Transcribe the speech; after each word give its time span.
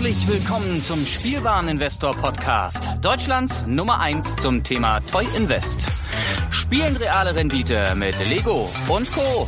Herzlich 0.00 0.28
willkommen 0.28 0.80
zum 0.80 1.04
Spielwareninvestor 1.04 2.16
Podcast. 2.16 2.88
Deutschlands 3.02 3.62
Nummer 3.66 4.00
1 4.00 4.36
zum 4.36 4.64
Thema 4.64 5.00
Toy 5.00 5.26
Invest. 5.36 5.88
Spielen 6.48 6.96
reale 6.96 7.34
Rendite 7.34 7.94
mit 7.96 8.18
Lego 8.26 8.70
und 8.88 9.12
Co. 9.12 9.46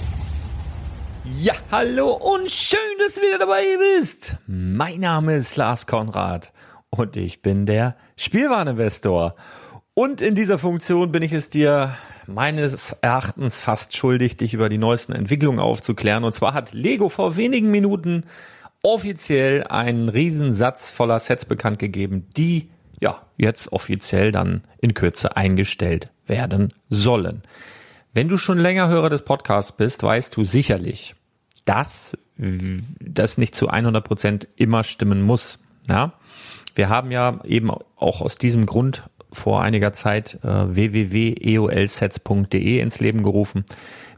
Ja, 1.41 1.55
hallo 1.71 2.11
und 2.11 2.51
schön, 2.51 2.79
dass 2.99 3.15
du 3.15 3.23
wieder 3.23 3.39
dabei 3.39 3.65
bist. 3.97 4.37
Mein 4.47 5.01
Name 5.01 5.37
ist 5.37 5.57
Lars 5.57 5.87
Konrad 5.87 6.53
und 6.91 7.17
ich 7.17 7.41
bin 7.41 7.65
der 7.65 7.97
Spielwareninvestor. 8.17 9.37
Und 9.95 10.21
in 10.21 10.35
dieser 10.35 10.59
Funktion 10.59 11.12
bin 11.12 11.23
ich 11.23 11.33
es 11.33 11.49
dir 11.49 11.97
meines 12.27 12.93
Erachtens 13.01 13.59
fast 13.59 13.97
schuldig, 13.97 14.37
dich 14.37 14.53
über 14.53 14.69
die 14.69 14.77
neuesten 14.77 15.15
Entwicklungen 15.15 15.61
aufzuklären. 15.61 16.25
Und 16.25 16.35
zwar 16.35 16.53
hat 16.53 16.75
Lego 16.75 17.09
vor 17.09 17.39
wenigen 17.39 17.71
Minuten 17.71 18.25
offiziell 18.82 19.65
einen 19.65 20.09
Riesensatz 20.09 20.91
voller 20.91 21.19
Sets 21.19 21.44
bekannt 21.44 21.78
gegeben, 21.78 22.26
die 22.37 22.70
ja 23.00 23.22
jetzt 23.37 23.72
offiziell 23.72 24.32
dann 24.32 24.62
in 24.81 24.94
Kürze 24.94 25.37
eingestellt 25.37 26.09
werden 26.26 26.72
sollen. 26.88 27.43
Wenn 28.12 28.28
du 28.28 28.37
schon 28.37 28.59
länger 28.59 28.88
Hörer 28.88 29.09
des 29.09 29.22
Podcasts 29.22 29.72
bist, 29.72 30.03
weißt 30.03 30.37
du 30.37 30.44
sicherlich, 30.44 31.15
dass 31.65 32.19
das 32.37 33.38
nicht 33.38 33.54
zu 33.54 33.69
100 33.69 34.04
Prozent 34.04 34.48
immer 34.56 34.84
stimmen 34.84 35.22
muss. 35.22 35.59
Ja? 35.88 36.14
Wir 36.75 36.88
haben 36.88 37.10
ja 37.10 37.41
eben 37.44 37.70
auch 37.70 38.20
aus 38.20 38.37
diesem 38.37 38.66
Grund 38.66 39.04
vor 39.31 39.62
einiger 39.62 39.93
Zeit 39.93 40.38
äh, 40.43 40.75
www.eolsets.de 40.75 42.81
ins 42.81 43.00
Leben 43.00 43.22
gerufen 43.22 43.64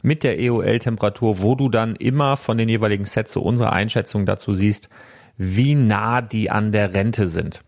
mit 0.05 0.23
der 0.23 0.39
EOL-Temperatur, 0.39 1.41
wo 1.41 1.55
du 1.55 1.67
dann 1.67 1.95
immer 1.95 2.37
von 2.37 2.57
den 2.59 2.69
jeweiligen 2.69 3.05
Sets 3.05 3.33
so 3.33 3.41
unsere 3.41 3.73
Einschätzung 3.73 4.27
dazu 4.27 4.53
siehst, 4.53 4.87
wie 5.35 5.73
nah 5.73 6.21
die 6.21 6.51
an 6.51 6.71
der 6.71 6.93
Rente 6.93 7.25
sind. 7.25 7.61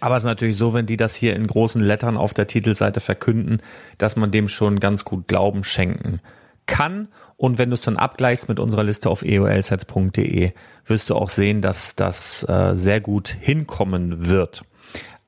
Aber 0.00 0.16
es 0.16 0.22
ist 0.22 0.26
natürlich 0.26 0.56
so, 0.56 0.72
wenn 0.72 0.86
die 0.86 0.96
das 0.96 1.14
hier 1.14 1.36
in 1.36 1.46
großen 1.46 1.82
Lettern 1.82 2.16
auf 2.16 2.32
der 2.32 2.46
Titelseite 2.46 3.00
verkünden, 3.00 3.60
dass 3.98 4.16
man 4.16 4.30
dem 4.30 4.48
schon 4.48 4.80
ganz 4.80 5.04
gut 5.04 5.28
Glauben 5.28 5.62
schenken 5.62 6.20
kann. 6.64 7.08
Und 7.36 7.58
wenn 7.58 7.68
du 7.68 7.74
es 7.74 7.82
dann 7.82 7.98
abgleichst 7.98 8.48
mit 8.48 8.58
unserer 8.58 8.84
Liste 8.84 9.10
auf 9.10 9.22
eolsets.de, 9.22 10.52
wirst 10.86 11.10
du 11.10 11.14
auch 11.14 11.28
sehen, 11.28 11.60
dass 11.60 11.94
das 11.94 12.42
äh, 12.48 12.74
sehr 12.74 13.02
gut 13.02 13.28
hinkommen 13.28 14.28
wird. 14.28 14.62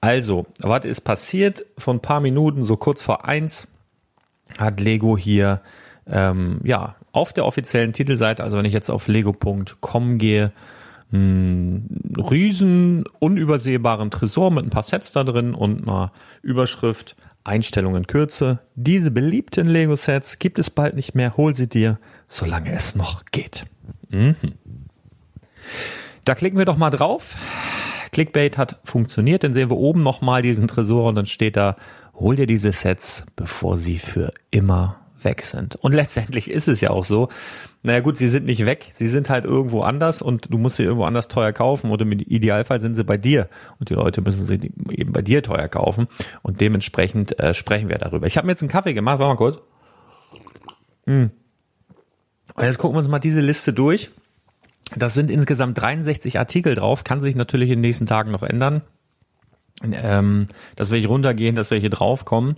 Also, 0.00 0.46
was 0.61 0.87
ist 0.87 1.02
passiert? 1.02 1.67
Vor 1.76 1.93
ein 1.93 2.00
paar 2.00 2.20
Minuten, 2.20 2.62
so 2.62 2.79
kurz 2.79 3.02
vor 3.02 3.26
eins, 3.26 3.69
hat 4.58 4.81
Lego 4.81 5.19
hier 5.19 5.61
ähm, 6.06 6.60
ja, 6.64 6.96
auf 7.12 7.32
der 7.32 7.44
offiziellen 7.44 7.93
Titelseite, 7.93 8.43
also 8.43 8.58
wenn 8.58 8.64
ich 8.64 8.72
jetzt 8.72 8.90
auf 8.90 9.08
lego.com 9.08 10.19
gehe, 10.19 10.52
einen 11.12 12.14
riesen 12.16 13.04
unübersehbaren 13.19 14.10
Tresor 14.10 14.50
mit 14.50 14.64
ein 14.64 14.70
paar 14.70 14.82
Sets 14.82 15.12
da 15.12 15.25
drin 15.25 15.54
und 15.54 15.87
einer 15.87 16.12
Überschrift 16.40 17.16
Einstellungen 17.44 18.06
Kürze. 18.06 18.60
Diese 18.76 19.10
beliebten 19.10 19.66
Lego-Sets 19.66 20.38
gibt 20.38 20.58
es 20.58 20.70
bald 20.70 20.94
nicht 20.94 21.14
mehr. 21.14 21.37
Hol 21.37 21.54
sie 21.54 21.69
dir, 21.69 21.99
solange 22.28 22.72
es 22.72 22.94
noch 22.94 23.25
geht. 23.32 23.66
Mhm. 24.10 24.37
Da 26.25 26.34
klicken 26.34 26.58
wir 26.58 26.64
doch 26.64 26.76
mal 26.76 26.90
drauf. 26.90 27.37
Clickbait 28.12 28.58
hat 28.58 28.81
funktioniert. 28.84 29.43
Dann 29.43 29.55
sehen 29.55 29.70
wir 29.70 29.76
oben 29.76 30.00
nochmal 30.00 30.43
diesen 30.43 30.69
Tresor 30.69 31.08
und 31.08 31.16
dann 31.16 31.26
steht 31.26 31.56
da, 31.56 31.76
hol 32.14 32.37
dir 32.37 32.46
diese 32.46 32.70
Sets, 32.70 33.25
bevor 33.34 33.76
sie 33.76 33.98
für 33.98 34.32
immer 34.50 35.01
weg 35.24 35.42
sind. 35.42 35.76
Und 35.76 35.92
letztendlich 35.92 36.50
ist 36.50 36.69
es 36.69 36.80
ja 36.80 36.90
auch 36.90 37.04
so. 37.04 37.28
Naja 37.82 38.00
gut, 38.00 38.16
sie 38.16 38.28
sind 38.28 38.46
nicht 38.46 38.66
weg, 38.66 38.90
sie 38.94 39.08
sind 39.08 39.28
halt 39.28 39.44
irgendwo 39.44 39.82
anders 39.82 40.22
und 40.22 40.52
du 40.52 40.58
musst 40.58 40.76
sie 40.76 40.84
irgendwo 40.84 41.04
anders 41.04 41.28
teuer 41.28 41.52
kaufen 41.52 41.90
oder 41.90 42.04
im 42.04 42.12
Idealfall 42.12 42.80
sind 42.80 42.94
sie 42.94 43.04
bei 43.04 43.16
dir 43.16 43.48
und 43.80 43.90
die 43.90 43.94
Leute 43.94 44.20
müssen 44.20 44.44
sie 44.44 44.60
eben 44.90 45.12
bei 45.12 45.22
dir 45.22 45.42
teuer 45.42 45.69
kaufen 45.69 46.06
und 46.42 46.60
dementsprechend 46.60 47.38
äh, 47.40 47.54
sprechen 47.54 47.88
wir 47.88 47.98
darüber. 47.98 48.26
Ich 48.26 48.36
habe 48.36 48.46
mir 48.46 48.52
jetzt 48.52 48.62
einen 48.62 48.70
Kaffee 48.70 48.94
gemacht, 48.94 49.19
warte 49.19 49.30
mal 49.30 49.36
kurz. 49.36 49.58
Mm. 51.06 51.26
Und 52.54 52.64
jetzt 52.64 52.78
gucken 52.78 52.94
wir 52.94 52.98
uns 52.98 53.08
mal 53.08 53.19
diese 53.19 53.40
Liste 53.40 53.72
durch. 53.72 54.10
Das 54.96 55.14
sind 55.14 55.30
insgesamt 55.30 55.80
63 55.80 56.38
Artikel 56.38 56.74
drauf, 56.74 57.04
kann 57.04 57.20
sich 57.20 57.34
natürlich 57.34 57.70
in 57.70 57.76
den 57.76 57.82
nächsten 57.82 58.06
Tagen 58.06 58.30
noch 58.30 58.42
ändern. 58.42 58.82
Ähm, 59.82 60.48
dass 60.76 60.92
wir 60.92 60.98
hier 60.98 61.08
runtergehen, 61.08 61.54
dass 61.54 61.70
wir 61.70 61.78
hier 61.78 61.90
draufkommen. 61.90 62.56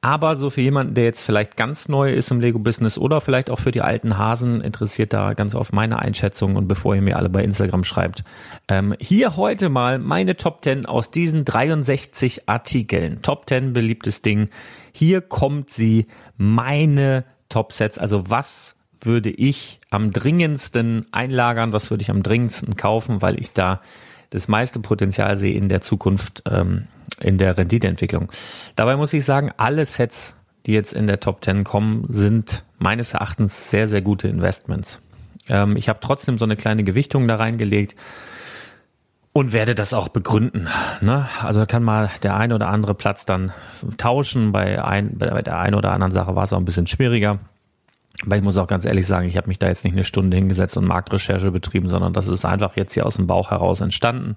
Aber 0.00 0.36
so 0.36 0.48
für 0.48 0.60
jemanden, 0.60 0.94
der 0.94 1.04
jetzt 1.04 1.22
vielleicht 1.22 1.56
ganz 1.56 1.88
neu 1.88 2.12
ist 2.12 2.30
im 2.30 2.40
Lego-Business 2.40 2.98
oder 2.98 3.20
vielleicht 3.20 3.50
auch 3.50 3.58
für 3.58 3.72
die 3.72 3.80
alten 3.80 4.16
Hasen, 4.16 4.60
interessiert 4.60 5.12
da 5.12 5.32
ganz 5.32 5.56
oft 5.56 5.72
meine 5.72 5.98
Einschätzung 5.98 6.54
und 6.54 6.68
bevor 6.68 6.94
ihr 6.94 7.02
mir 7.02 7.16
alle 7.16 7.28
bei 7.28 7.42
Instagram 7.42 7.82
schreibt. 7.82 8.22
Ähm, 8.68 8.94
hier 9.00 9.36
heute 9.36 9.68
mal 9.68 9.98
meine 9.98 10.36
Top 10.36 10.62
10 10.62 10.86
aus 10.86 11.10
diesen 11.10 11.44
63 11.44 12.48
Artikeln. 12.48 13.22
Top 13.22 13.48
10 13.48 13.72
beliebtes 13.72 14.22
Ding. 14.22 14.50
Hier 14.92 15.20
kommt 15.20 15.70
sie, 15.70 16.06
meine 16.36 17.24
Top 17.48 17.72
Sets. 17.72 17.98
Also 17.98 18.30
was 18.30 18.76
würde 19.00 19.30
ich 19.30 19.80
am 19.90 20.12
dringendsten 20.12 21.06
einlagern, 21.10 21.72
was 21.72 21.90
würde 21.90 22.02
ich 22.02 22.10
am 22.10 22.22
dringendsten 22.22 22.76
kaufen, 22.76 23.20
weil 23.20 23.40
ich 23.40 23.52
da 23.52 23.80
das 24.30 24.48
meiste 24.48 24.80
Potenzial 24.80 25.36
sehe 25.36 25.54
in 25.54 25.68
der 25.68 25.80
Zukunft 25.80 26.42
ähm, 26.50 26.88
in 27.20 27.38
der 27.38 27.56
Renditeentwicklung. 27.56 28.30
Dabei 28.76 28.96
muss 28.96 29.12
ich 29.12 29.24
sagen, 29.24 29.50
alle 29.56 29.86
Sets, 29.86 30.34
die 30.66 30.72
jetzt 30.72 30.92
in 30.92 31.06
der 31.06 31.20
Top 31.20 31.42
10 31.42 31.64
kommen, 31.64 32.04
sind 32.08 32.64
meines 32.78 33.14
Erachtens 33.14 33.70
sehr, 33.70 33.88
sehr 33.88 34.02
gute 34.02 34.28
Investments. 34.28 35.00
Ähm, 35.48 35.76
ich 35.76 35.88
habe 35.88 36.00
trotzdem 36.00 36.38
so 36.38 36.44
eine 36.44 36.56
kleine 36.56 36.84
Gewichtung 36.84 37.26
da 37.26 37.36
reingelegt 37.36 37.96
und 39.32 39.52
werde 39.52 39.74
das 39.74 39.94
auch 39.94 40.08
begründen. 40.08 40.68
Ne? 41.00 41.28
Also 41.42 41.64
kann 41.66 41.82
mal 41.82 42.10
der 42.22 42.36
ein 42.36 42.52
oder 42.52 42.68
andere 42.68 42.94
Platz 42.94 43.24
dann 43.24 43.52
tauschen. 43.96 44.52
Bei, 44.52 44.84
ein, 44.84 45.16
bei 45.16 45.42
der 45.42 45.58
einen 45.58 45.74
oder 45.74 45.92
anderen 45.92 46.12
Sache 46.12 46.34
war 46.34 46.44
es 46.44 46.52
auch 46.52 46.58
ein 46.58 46.64
bisschen 46.64 46.86
schwieriger. 46.86 47.38
Aber 48.24 48.36
ich 48.36 48.42
muss 48.42 48.58
auch 48.58 48.66
ganz 48.66 48.84
ehrlich 48.84 49.06
sagen, 49.06 49.28
ich 49.28 49.36
habe 49.36 49.48
mich 49.48 49.58
da 49.58 49.68
jetzt 49.68 49.84
nicht 49.84 49.94
eine 49.94 50.04
Stunde 50.04 50.36
hingesetzt 50.36 50.76
und 50.76 50.86
Marktrecherche 50.86 51.50
betrieben, 51.50 51.88
sondern 51.88 52.12
das 52.12 52.28
ist 52.28 52.44
einfach 52.44 52.76
jetzt 52.76 52.94
hier 52.94 53.06
aus 53.06 53.16
dem 53.16 53.26
Bauch 53.26 53.50
heraus 53.50 53.80
entstanden. 53.80 54.36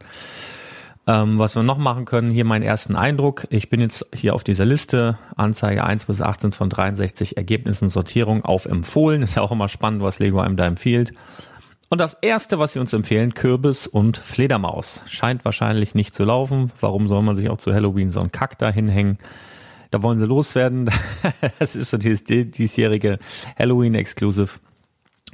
Ähm, 1.08 1.40
was 1.40 1.56
wir 1.56 1.64
noch 1.64 1.80
machen 1.80 2.06
können, 2.06 2.30
hier 2.30 2.46
meinen 2.46 2.62
ersten 2.62 2.96
Eindruck. 2.96 3.48
Ich 3.50 3.70
bin 3.70 3.82
jetzt 3.82 4.06
hier 4.14 4.36
auf 4.36 4.44
dieser 4.44 4.66
Liste, 4.66 5.18
Anzeige 5.36 5.84
1 5.84 6.06
bis 6.06 6.22
18 6.22 6.52
von 6.52 6.70
63 6.70 7.38
Ergebnissen, 7.38 7.90
Sortierung 7.90 8.46
auf 8.46 8.66
empfohlen. 8.66 9.24
Ist 9.24 9.36
ja 9.36 9.42
auch 9.42 9.52
immer 9.52 9.68
spannend, 9.68 10.04
was 10.04 10.20
Lego 10.20 10.40
einem 10.40 10.58
da 10.58 10.68
empfiehlt. 10.68 11.14
Und 11.90 12.00
das 12.00 12.14
erste, 12.22 12.60
was 12.60 12.74
sie 12.74 12.80
uns 12.80 12.94
empfehlen, 12.94 13.34
Kürbis 13.34 13.88
und 13.88 14.16
Fledermaus. 14.16 15.02
Scheint 15.08 15.44
wahrscheinlich 15.44 15.96
nicht 15.96 16.14
zu 16.14 16.24
laufen. 16.24 16.72
Warum 16.80 17.08
soll 17.08 17.24
man 17.24 17.36
sich 17.36 17.50
auch 17.50 17.58
zu 17.58 17.74
Halloween 17.74 18.12
so 18.12 18.20
einen 18.20 18.32
Kack 18.32 18.60
da 18.60 18.70
hinhängen? 18.70 19.18
Da 19.92 20.02
wollen 20.02 20.18
sie 20.18 20.26
loswerden. 20.26 20.90
Das 21.60 21.76
ist 21.76 21.92
so 21.92 21.98
dieses 21.98 22.24
diesjährige 22.24 23.20
Halloween-Exclusive. 23.58 24.60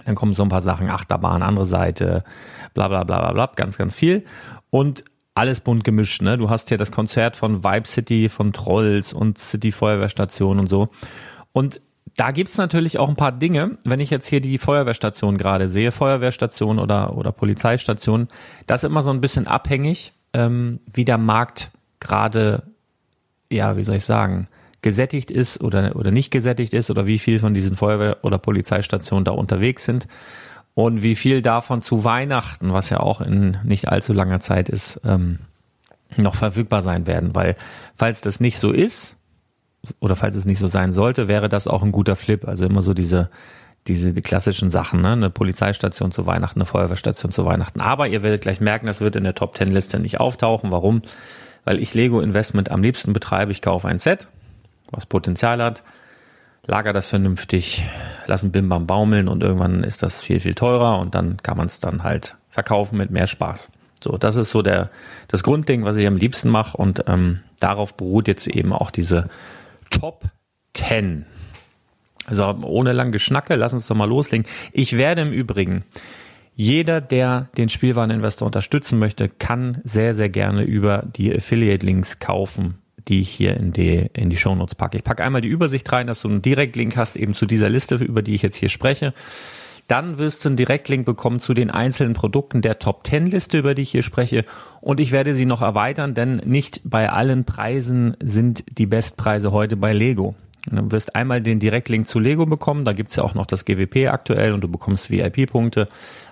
Dann 0.05 0.15
kommen 0.15 0.33
so 0.33 0.43
ein 0.43 0.49
paar 0.49 0.61
Sachen, 0.61 0.89
Achterbahn, 0.89 1.41
andere 1.41 1.65
Seite, 1.65 2.23
bla 2.73 2.87
bla 2.87 3.03
bla 3.03 3.19
bla 3.19 3.33
bla, 3.33 3.51
ganz, 3.55 3.77
ganz 3.77 3.95
viel. 3.95 4.25
Und 4.69 5.03
alles 5.35 5.59
bunt 5.59 5.83
gemischt, 5.83 6.21
ne? 6.21 6.37
Du 6.37 6.49
hast 6.49 6.69
hier 6.69 6.77
das 6.77 6.91
Konzert 6.91 7.35
von 7.35 7.63
Vibe 7.63 7.87
City, 7.87 8.29
von 8.29 8.53
Trolls 8.53 9.13
und 9.13 9.37
City 9.37 9.71
Feuerwehrstation 9.71 10.59
und 10.59 10.67
so. 10.67 10.89
Und 11.51 11.79
da 12.15 12.31
gibt's 12.31 12.57
natürlich 12.57 12.97
auch 12.97 13.09
ein 13.09 13.15
paar 13.15 13.31
Dinge, 13.31 13.77
wenn 13.83 13.99
ich 13.99 14.09
jetzt 14.09 14.27
hier 14.27 14.41
die 14.41 14.57
Feuerwehrstation 14.57 15.37
gerade 15.37 15.69
sehe, 15.69 15.91
Feuerwehrstation 15.91 16.79
oder, 16.79 17.15
oder 17.15 17.31
Polizeistation, 17.31 18.27
das 18.65 18.83
ist 18.83 18.89
immer 18.89 19.03
so 19.03 19.11
ein 19.11 19.21
bisschen 19.21 19.45
abhängig, 19.45 20.13
ähm, 20.33 20.79
wie 20.91 21.05
der 21.05 21.19
Markt 21.19 21.71
gerade 21.99 22.63
ja, 23.49 23.77
wie 23.77 23.83
soll 23.83 23.97
ich 23.97 24.05
sagen, 24.05 24.47
gesättigt 24.81 25.31
ist 25.31 25.61
oder, 25.61 25.95
oder 25.95 26.11
nicht 26.11 26.31
gesättigt 26.31 26.73
ist 26.73 26.89
oder 26.89 27.05
wie 27.05 27.17
viel 27.17 27.39
von 27.39 27.53
diesen 27.53 27.75
Feuerwehr- 27.75 28.23
oder 28.23 28.37
Polizeistationen 28.37 29.25
da 29.25 29.31
unterwegs 29.31 29.85
sind 29.85 30.07
und 30.75 31.01
wie 31.01 31.15
viel 31.15 31.41
davon 31.41 31.81
zu 31.81 32.03
Weihnachten, 32.03 32.71
was 32.71 32.89
ja 32.89 32.99
auch 32.99 33.21
in 33.21 33.57
nicht 33.63 33.89
allzu 33.89 34.13
langer 34.13 34.39
Zeit 34.39 34.69
ist, 34.69 35.01
ähm, 35.03 35.39
noch 36.15 36.35
verfügbar 36.35 36.81
sein 36.81 37.07
werden. 37.07 37.35
Weil 37.35 37.55
falls 37.95 38.21
das 38.21 38.39
nicht 38.39 38.59
so 38.59 38.71
ist 38.71 39.17
oder 39.99 40.15
falls 40.15 40.35
es 40.35 40.45
nicht 40.45 40.59
so 40.59 40.67
sein 40.67 40.93
sollte, 40.93 41.27
wäre 41.27 41.49
das 41.49 41.67
auch 41.67 41.83
ein 41.83 41.91
guter 41.91 42.15
Flip. 42.15 42.47
Also 42.47 42.65
immer 42.65 42.81
so 42.81 42.93
diese 42.93 43.29
diese 43.87 44.13
die 44.13 44.21
klassischen 44.21 44.69
Sachen, 44.69 45.01
ne? 45.01 45.13
eine 45.13 45.29
Polizeistation 45.29 46.11
zu 46.11 46.25
Weihnachten, 46.25 46.59
eine 46.59 46.65
Feuerwehrstation 46.65 47.31
zu 47.31 47.45
Weihnachten. 47.45 47.79
Aber 47.81 48.07
ihr 48.07 48.21
werdet 48.21 48.41
gleich 48.41 48.59
merken, 48.59 48.85
das 48.85 49.01
wird 49.01 49.15
in 49.15 49.23
der 49.23 49.35
Top 49.35 49.55
Ten 49.55 49.69
Liste 49.69 49.99
nicht 49.99 50.19
auftauchen. 50.19 50.71
Warum? 50.71 51.01
Weil 51.67 51.81
ich 51.81 51.93
Lego 51.93 52.21
Investment 52.21 52.71
am 52.71 52.81
liebsten 52.81 53.11
betreibe. 53.11 53.51
Ich 53.51 53.61
kaufe 53.61 53.89
ein 53.89 53.99
Set, 53.99 54.29
was 54.89 55.05
Potenzial 55.05 55.61
hat, 55.61 55.83
lager 56.65 56.93
das 56.93 57.07
vernünftig, 57.07 57.83
lassen 58.25 58.53
Bim 58.53 58.69
Bam 58.69 58.87
baumeln 58.87 59.27
und 59.27 59.43
irgendwann 59.43 59.83
ist 59.83 60.01
das 60.01 60.21
viel, 60.21 60.39
viel 60.39 60.55
teurer 60.55 60.97
und 60.97 61.13
dann 61.13 61.35
kann 61.43 61.57
man 61.57 61.67
es 61.67 61.81
dann 61.81 62.03
halt 62.03 62.37
verkaufen 62.51 62.97
mit 62.97 63.11
mehr 63.11 63.27
Spaß. 63.27 63.69
So, 64.01 64.17
das 64.17 64.37
ist 64.37 64.51
so 64.51 64.61
der, 64.61 64.91
das 65.27 65.43
Grundding, 65.43 65.83
was 65.83 65.97
ich 65.97 66.07
am 66.07 66.15
liebsten 66.15 66.47
mache 66.47 66.77
und 66.77 67.03
ähm, 67.07 67.41
darauf 67.59 67.97
beruht 67.97 68.29
jetzt 68.29 68.47
eben 68.47 68.71
auch 68.71 68.89
diese 68.89 69.27
Top 69.89 70.23
10. 70.73 71.25
Also 72.27 72.45
ohne 72.61 72.93
lang 72.93 73.11
Geschnacke, 73.11 73.55
lass 73.55 73.73
uns 73.73 73.87
doch 73.87 73.95
mal 73.95 74.07
loslegen. 74.07 74.47
Ich 74.71 74.95
werde 74.95 75.23
im 75.23 75.33
Übrigen 75.33 75.83
jeder, 76.59 77.01
der 77.01 77.49
den 77.55 77.69
Spielwareninvestor 77.69 78.47
unterstützen 78.47 78.97
möchte, 78.97 79.29
kann 79.29 79.77
sehr, 79.83 80.15
sehr 80.15 80.27
gerne 80.27 80.63
über 80.63 81.03
die 81.15 81.31
Affiliate-Links 81.31 82.17
kaufen, 82.17 82.79
die 83.07 83.21
ich 83.21 83.29
hier 83.29 83.55
in 83.55 83.73
die, 83.73 84.09
in 84.13 84.31
die 84.31 84.37
Shownotes 84.37 84.73
packe. 84.73 84.97
Ich 84.97 85.03
packe 85.03 85.23
einmal 85.23 85.41
die 85.41 85.49
Übersicht 85.49 85.89
rein, 85.91 86.07
dass 86.07 86.23
du 86.23 86.29
einen 86.29 86.41
Direktlink 86.41 86.97
hast 86.97 87.15
eben 87.15 87.35
zu 87.35 87.45
dieser 87.45 87.69
Liste, 87.69 87.95
über 87.97 88.23
die 88.23 88.33
ich 88.33 88.41
jetzt 88.41 88.55
hier 88.55 88.69
spreche. 88.69 89.13
Dann 89.87 90.17
wirst 90.17 90.43
du 90.43 90.49
einen 90.49 90.55
Direktlink 90.57 91.05
bekommen 91.05 91.39
zu 91.39 91.53
den 91.53 91.69
einzelnen 91.69 92.15
Produkten 92.15 92.63
der 92.63 92.79
Top 92.79 93.05
10 93.05 93.27
Liste, 93.27 93.59
über 93.59 93.75
die 93.75 93.83
ich 93.83 93.91
hier 93.91 94.01
spreche. 94.01 94.43
Und 94.81 94.99
ich 94.99 95.11
werde 95.11 95.35
sie 95.35 95.45
noch 95.45 95.61
erweitern, 95.61 96.15
denn 96.15 96.37
nicht 96.37 96.81
bei 96.83 97.11
allen 97.11 97.45
Preisen 97.45 98.17
sind 98.19 98.63
die 98.79 98.87
Bestpreise 98.87 99.51
heute 99.51 99.77
bei 99.77 99.93
Lego. 99.93 100.33
Du 100.69 100.91
wirst 100.91 101.15
einmal 101.15 101.41
den 101.41 101.59
Direktlink 101.59 102.07
zu 102.07 102.19
Lego 102.19 102.45
bekommen, 102.45 102.83
da 102.83 102.93
gibt's 102.93 103.15
ja 103.15 103.23
auch 103.23 103.33
noch 103.33 103.45
das 103.45 103.63
GWP 103.63 104.07
aktuell 104.07 104.53
und 104.53 104.61
du 104.61 104.67
bekommst 104.67 105.09
VIP-Punkte. 105.09 105.87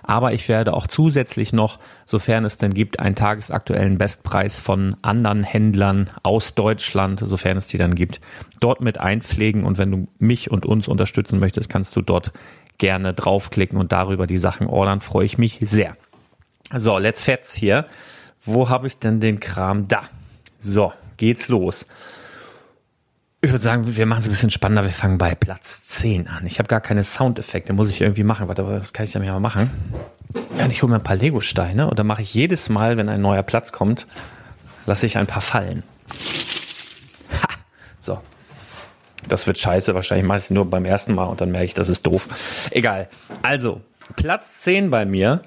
Aber 0.06 0.32
ich 0.32 0.48
werde 0.48 0.72
auch 0.72 0.86
zusätzlich 0.86 1.52
noch, 1.52 1.78
sofern 2.04 2.44
es 2.44 2.56
denn 2.56 2.72
gibt, 2.72 3.00
einen 3.00 3.16
tagesaktuellen 3.16 3.98
Bestpreis 3.98 4.60
von 4.60 4.96
anderen 5.02 5.42
Händlern 5.42 6.10
aus 6.22 6.54
Deutschland, 6.54 7.20
sofern 7.24 7.56
es 7.56 7.66
die 7.66 7.78
dann 7.78 7.94
gibt, 7.94 8.20
dort 8.60 8.80
mit 8.80 8.98
einpflegen. 8.98 9.64
Und 9.64 9.78
wenn 9.78 9.90
du 9.90 10.08
mich 10.18 10.50
und 10.50 10.64
uns 10.64 10.86
unterstützen 10.86 11.40
möchtest, 11.40 11.68
kannst 11.68 11.96
du 11.96 12.02
dort 12.02 12.32
gerne 12.78 13.14
draufklicken 13.14 13.78
und 13.78 13.92
darüber 13.92 14.26
die 14.26 14.38
Sachen 14.38 14.66
ordern. 14.68 15.00
Freue 15.00 15.26
ich 15.26 15.38
mich 15.38 15.58
sehr. 15.60 15.96
So, 16.72 16.98
let's 16.98 17.22
fetz 17.22 17.54
hier. 17.54 17.86
Wo 18.44 18.68
habe 18.68 18.86
ich 18.86 18.98
denn 18.98 19.20
den 19.20 19.40
Kram? 19.40 19.88
Da. 19.88 20.02
So, 20.58 20.92
geht's 21.16 21.48
los. 21.48 21.86
Ich 23.46 23.52
würde 23.52 23.62
sagen, 23.62 23.96
wir 23.96 24.06
machen 24.06 24.18
es 24.18 24.26
ein 24.26 24.32
bisschen 24.32 24.50
spannender. 24.50 24.82
Wir 24.82 24.90
fangen 24.90 25.18
bei 25.18 25.36
Platz 25.36 25.86
10 25.86 26.26
an. 26.26 26.44
Ich 26.46 26.58
habe 26.58 26.66
gar 26.66 26.80
keine 26.80 27.04
Soundeffekte, 27.04 27.72
muss 27.74 27.92
ich 27.92 28.00
irgendwie 28.00 28.24
machen. 28.24 28.48
Warte, 28.48 28.66
was 28.66 28.92
kann 28.92 29.04
ich 29.04 29.12
da 29.12 29.20
mal 29.20 29.38
machen? 29.38 29.70
Ja, 30.58 30.66
ich 30.66 30.82
hole 30.82 30.90
mir 30.90 30.98
ein 30.98 31.04
paar 31.04 31.14
Lego-Steine 31.14 31.88
und 31.88 31.96
dann 31.96 32.08
mache 32.08 32.22
ich 32.22 32.34
jedes 32.34 32.70
Mal, 32.70 32.96
wenn 32.96 33.08
ein 33.08 33.20
neuer 33.20 33.44
Platz 33.44 33.70
kommt, 33.70 34.08
lasse 34.84 35.06
ich 35.06 35.16
ein 35.16 35.28
paar 35.28 35.42
fallen. 35.42 35.84
Ha! 37.40 37.48
So. 38.00 38.20
Das 39.28 39.46
wird 39.46 39.58
scheiße, 39.58 39.94
wahrscheinlich 39.94 40.26
meistens 40.26 40.56
nur 40.56 40.68
beim 40.68 40.84
ersten 40.84 41.14
Mal 41.14 41.26
und 41.26 41.40
dann 41.40 41.52
merke 41.52 41.66
ich, 41.66 41.74
das 41.74 41.88
ist 41.88 42.04
doof. 42.04 42.66
Egal. 42.72 43.08
Also, 43.42 43.80
Platz 44.16 44.58
10 44.62 44.90
bei 44.90 45.04
mir. 45.04 45.42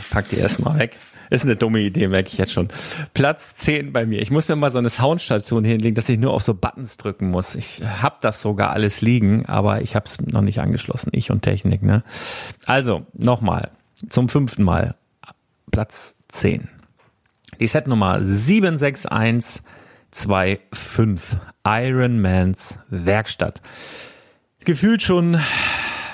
Ich 0.00 0.10
pack 0.10 0.28
die 0.28 0.38
erstmal 0.38 0.76
weg. 0.76 0.96
Ist 1.32 1.46
eine 1.46 1.56
dumme 1.56 1.80
Idee, 1.80 2.08
merke 2.08 2.28
ich 2.28 2.36
jetzt 2.36 2.52
schon. 2.52 2.68
Platz 3.14 3.56
10 3.56 3.90
bei 3.94 4.04
mir. 4.04 4.20
Ich 4.20 4.30
muss 4.30 4.48
mir 4.48 4.56
mal 4.56 4.68
so 4.68 4.76
eine 4.76 4.90
Soundstation 4.90 5.64
hinlegen, 5.64 5.94
dass 5.94 6.10
ich 6.10 6.18
nur 6.18 6.34
auf 6.34 6.42
so 6.42 6.52
Buttons 6.52 6.98
drücken 6.98 7.30
muss. 7.30 7.54
Ich 7.54 7.80
habe 7.82 8.16
das 8.20 8.42
sogar 8.42 8.72
alles 8.72 9.00
liegen, 9.00 9.46
aber 9.46 9.80
ich 9.80 9.96
habe 9.96 10.04
es 10.04 10.20
noch 10.20 10.42
nicht 10.42 10.60
angeschlossen. 10.60 11.08
Ich 11.14 11.30
und 11.30 11.40
Technik, 11.40 11.82
ne? 11.82 12.04
Also, 12.66 13.06
nochmal. 13.14 13.70
Zum 14.10 14.28
fünften 14.28 14.62
Mal. 14.62 14.94
Platz 15.70 16.16
10. 16.28 16.68
Die 17.60 17.66
Setnummer 17.66 18.22
761 18.22 19.62
225 20.10 21.38
Iron 21.64 22.20
Mans 22.20 22.78
Werkstatt. 22.90 23.62
Gefühlt 24.66 25.00
schon 25.00 25.40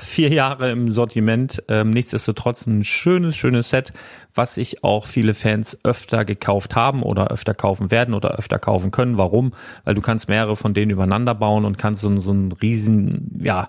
vier 0.09 0.31
Jahre 0.31 0.71
im 0.71 0.91
Sortiment. 0.91 1.62
Ähm, 1.69 1.91
nichtsdestotrotz 1.91 2.67
ein 2.67 2.85
schönes, 2.85 3.37
schönes 3.37 3.71
Set, 3.71 3.93
was 4.35 4.55
sich 4.55 4.83
auch 4.85 5.07
viele 5.07 5.35
Fans 5.35 5.79
öfter 5.85 6.25
gekauft 6.25 6.75
haben 6.75 7.03
oder 7.03 7.29
öfter 7.29 7.55
kaufen 7.55 7.91
werden 7.91 8.15
oder 8.15 8.33
öfter 8.33 8.59
kaufen 8.59 8.91
können. 8.91 9.19
Warum? 9.19 9.53
Weil 9.85 9.95
du 9.95 10.00
kannst 10.00 10.29
mehrere 10.29 10.57
von 10.57 10.75
denen 10.75 10.91
übereinander 10.91 11.35
bauen 11.35 11.65
und 11.65 11.79
kannst 11.79 12.00
so, 12.00 12.19
so 12.21 12.33
ein 12.33 12.53
riesen, 12.53 13.41
ja, 13.43 13.69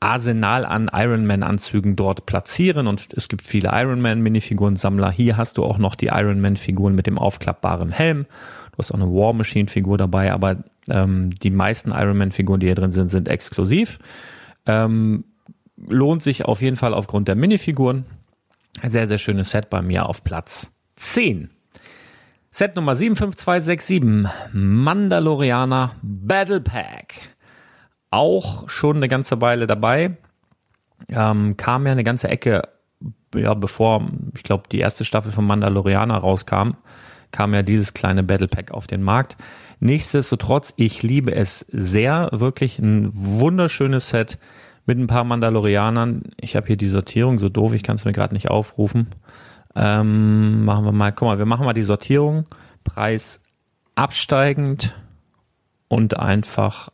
Arsenal 0.00 0.64
an 0.64 0.88
Ironman-Anzügen 0.92 1.96
dort 1.96 2.24
platzieren 2.24 2.86
und 2.86 3.08
es 3.16 3.28
gibt 3.28 3.42
viele 3.42 3.70
Ironman-Minifiguren-Sammler. 3.72 5.10
Hier 5.10 5.36
hast 5.36 5.58
du 5.58 5.64
auch 5.64 5.78
noch 5.78 5.96
die 5.96 6.06
Ironman-Figuren 6.06 6.94
mit 6.94 7.06
dem 7.06 7.18
aufklappbaren 7.18 7.90
Helm. 7.90 8.26
Du 8.72 8.78
hast 8.78 8.92
auch 8.92 9.00
eine 9.00 9.10
War 9.12 9.32
Machine-Figur 9.32 9.98
dabei, 9.98 10.32
aber 10.32 10.58
ähm, 10.88 11.30
die 11.30 11.50
meisten 11.50 11.90
Ironman-Figuren, 11.90 12.60
die 12.60 12.66
hier 12.66 12.76
drin 12.76 12.92
sind, 12.92 13.08
sind 13.08 13.28
exklusiv. 13.28 13.98
Ähm, 14.66 15.24
lohnt 15.86 16.22
sich 16.22 16.44
auf 16.44 16.62
jeden 16.62 16.76
Fall 16.76 16.94
aufgrund 16.94 17.28
der 17.28 17.36
Minifiguren. 17.36 18.06
Sehr, 18.82 19.06
sehr 19.06 19.18
schönes 19.18 19.50
Set 19.50 19.70
bei 19.70 19.82
mir 19.82 20.06
auf 20.06 20.24
Platz 20.24 20.72
10. 20.96 21.50
Set 22.50 22.76
Nummer 22.76 22.94
75267, 22.94 24.30
Mandalorianer 24.52 25.96
Battle 26.02 26.60
Pack 26.60 27.36
auch 28.10 28.68
schon 28.68 28.96
eine 28.96 29.08
ganze 29.08 29.40
Weile 29.40 29.66
dabei. 29.66 30.16
Ähm, 31.08 31.56
kam 31.56 31.86
ja 31.86 31.92
eine 31.92 32.04
ganze 32.04 32.28
Ecke, 32.28 32.62
ja, 33.34 33.54
bevor, 33.54 34.08
ich 34.34 34.42
glaube, 34.42 34.64
die 34.70 34.80
erste 34.80 35.04
Staffel 35.04 35.32
von 35.32 35.46
Mandalorianer 35.46 36.16
rauskam, 36.16 36.72
kam 37.30 37.54
ja 37.54 37.62
dieses 37.62 37.94
kleine 37.94 38.22
Battle 38.22 38.48
Pack 38.48 38.70
auf 38.70 38.86
den 38.86 39.02
Markt. 39.02 39.36
Nichtsdestotrotz, 39.80 40.72
ich 40.76 41.02
liebe 41.02 41.34
es 41.34 41.60
sehr, 41.70 42.30
wirklich 42.32 42.78
ein 42.78 43.10
wunderschönes 43.12 44.08
Set 44.08 44.38
mit 44.88 44.98
ein 44.98 45.06
paar 45.06 45.22
Mandalorianern. 45.22 46.22
Ich 46.40 46.56
habe 46.56 46.66
hier 46.66 46.78
die 46.78 46.88
Sortierung, 46.88 47.38
so 47.38 47.50
doof, 47.50 47.74
ich 47.74 47.82
kann 47.82 47.96
es 47.96 48.06
mir 48.06 48.12
gerade 48.12 48.34
nicht 48.34 48.50
aufrufen. 48.50 49.08
Ähm, 49.76 50.64
machen 50.64 50.86
wir 50.86 50.92
mal, 50.92 51.12
guck 51.12 51.28
mal, 51.28 51.38
wir 51.38 51.46
machen 51.46 51.66
mal 51.66 51.74
die 51.74 51.82
Sortierung. 51.82 52.46
Preis 52.84 53.42
absteigend 53.94 54.96
und 55.88 56.18
einfach 56.18 56.88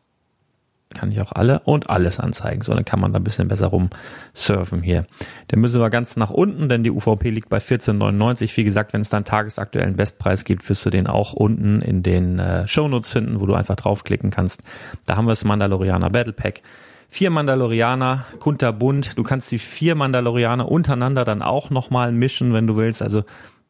kann 0.93 1.11
ich 1.13 1.21
auch 1.21 1.33
alle 1.33 1.61
und 1.61 1.89
alles 1.89 2.19
anzeigen. 2.19 2.63
So, 2.63 2.75
dann 2.75 2.85
kann 2.85 3.01
man 3.01 3.13
da 3.13 3.19
ein 3.19 3.25
bisschen 3.25 3.49
besser 3.49 3.69
rumsurfen 3.69 4.83
hier. 4.83 5.07
Dann 5.49 5.61
müssen 5.61 5.81
wir 5.81 5.91
ganz 5.91 6.17
nach 6.17 6.31
unten, 6.31 6.69
denn 6.69 6.83
die 6.83 6.91
UVP 6.91 7.31
liegt 7.31 7.49
bei 7.49 7.59
14,99. 7.59 8.57
Wie 8.57 8.65
gesagt, 8.65 8.93
wenn 8.93 9.03
es 9.03 9.09
dann 9.09 9.25
tagesaktuellen 9.25 9.97
Bestpreis 9.97 10.45
gibt, 10.45 10.69
wirst 10.69 10.85
du 10.87 10.91
den 10.91 11.07
auch 11.07 11.33
unten 11.33 11.81
in 11.81 12.03
den 12.03 12.39
äh, 12.39 12.67
Shownotes 12.67 13.11
finden, 13.11 13.41
wo 13.41 13.47
du 13.47 13.55
einfach 13.55 13.77
draufklicken 13.77 14.31
kannst. 14.31 14.63
Da 15.07 15.17
haben 15.17 15.27
wir 15.27 15.33
das 15.33 15.45
Mandalorianer 15.45 16.11
Battle 16.11 16.33
Pack. 16.33 16.63
Vier 17.14 17.30
Mandalorianer, 17.30 18.25
kunterbunt. 18.40 19.16
Du 19.16 19.23
kannst 19.23 19.49
die 19.52 19.61
vier 19.61 19.94
Mandalorianer 19.94 20.68
untereinander 20.68 21.25
dann 21.25 21.42
auch 21.42 21.71
nochmal 21.71 22.11
mischen, 22.11 22.52
wenn 22.52 22.66
du 22.66 22.75
willst. 22.75 23.02
Also 23.02 23.23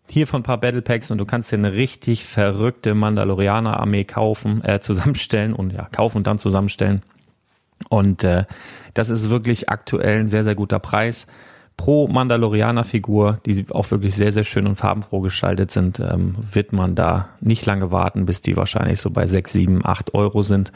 hier 0.09 0.27
von 0.27 0.41
ein 0.41 0.45
paar 0.45 0.57
Battle 0.57 0.81
Packs 0.81 1.11
und 1.11 1.19
du 1.19 1.27
kannst 1.27 1.53
dir 1.53 1.59
eine 1.59 1.75
richtig 1.75 2.25
verrückte 2.25 2.95
Mandalorianer-Armee 2.95 4.05
kaufen, 4.05 4.65
äh, 4.65 4.81
zusammenstellen 4.81 5.53
und 5.53 5.75
ja, 5.75 5.91
kaufen 5.93 6.17
und 6.17 6.27
dann 6.27 6.39
zusammenstellen. 6.39 7.03
Und 7.91 8.25
äh, 8.25 8.47
das 8.95 9.11
ist 9.11 9.29
wirklich 9.29 9.69
aktuell 9.69 10.21
ein 10.21 10.31
sehr, 10.31 10.43
sehr 10.43 10.55
guter 10.55 10.79
Preis. 10.79 11.27
Pro 11.77 12.09
Mandalorianer-Figur, 12.09 13.41
die 13.45 13.67
auch 13.69 13.91
wirklich 13.91 14.15
sehr, 14.15 14.33
sehr 14.33 14.45
schön 14.45 14.67
und 14.67 14.77
farbenfroh 14.77 15.21
gestaltet 15.21 15.71
sind, 15.71 16.01
ähm, 16.01 16.37
wird 16.41 16.73
man 16.73 16.95
da 16.95 17.29
nicht 17.43 17.67
lange 17.67 17.91
warten, 17.91 18.25
bis 18.25 18.41
die 18.41 18.57
wahrscheinlich 18.57 19.01
so 19.01 19.11
bei 19.11 19.27
6, 19.27 19.53
7, 19.53 19.85
8 19.85 20.15
Euro 20.15 20.41
sind 20.41 20.73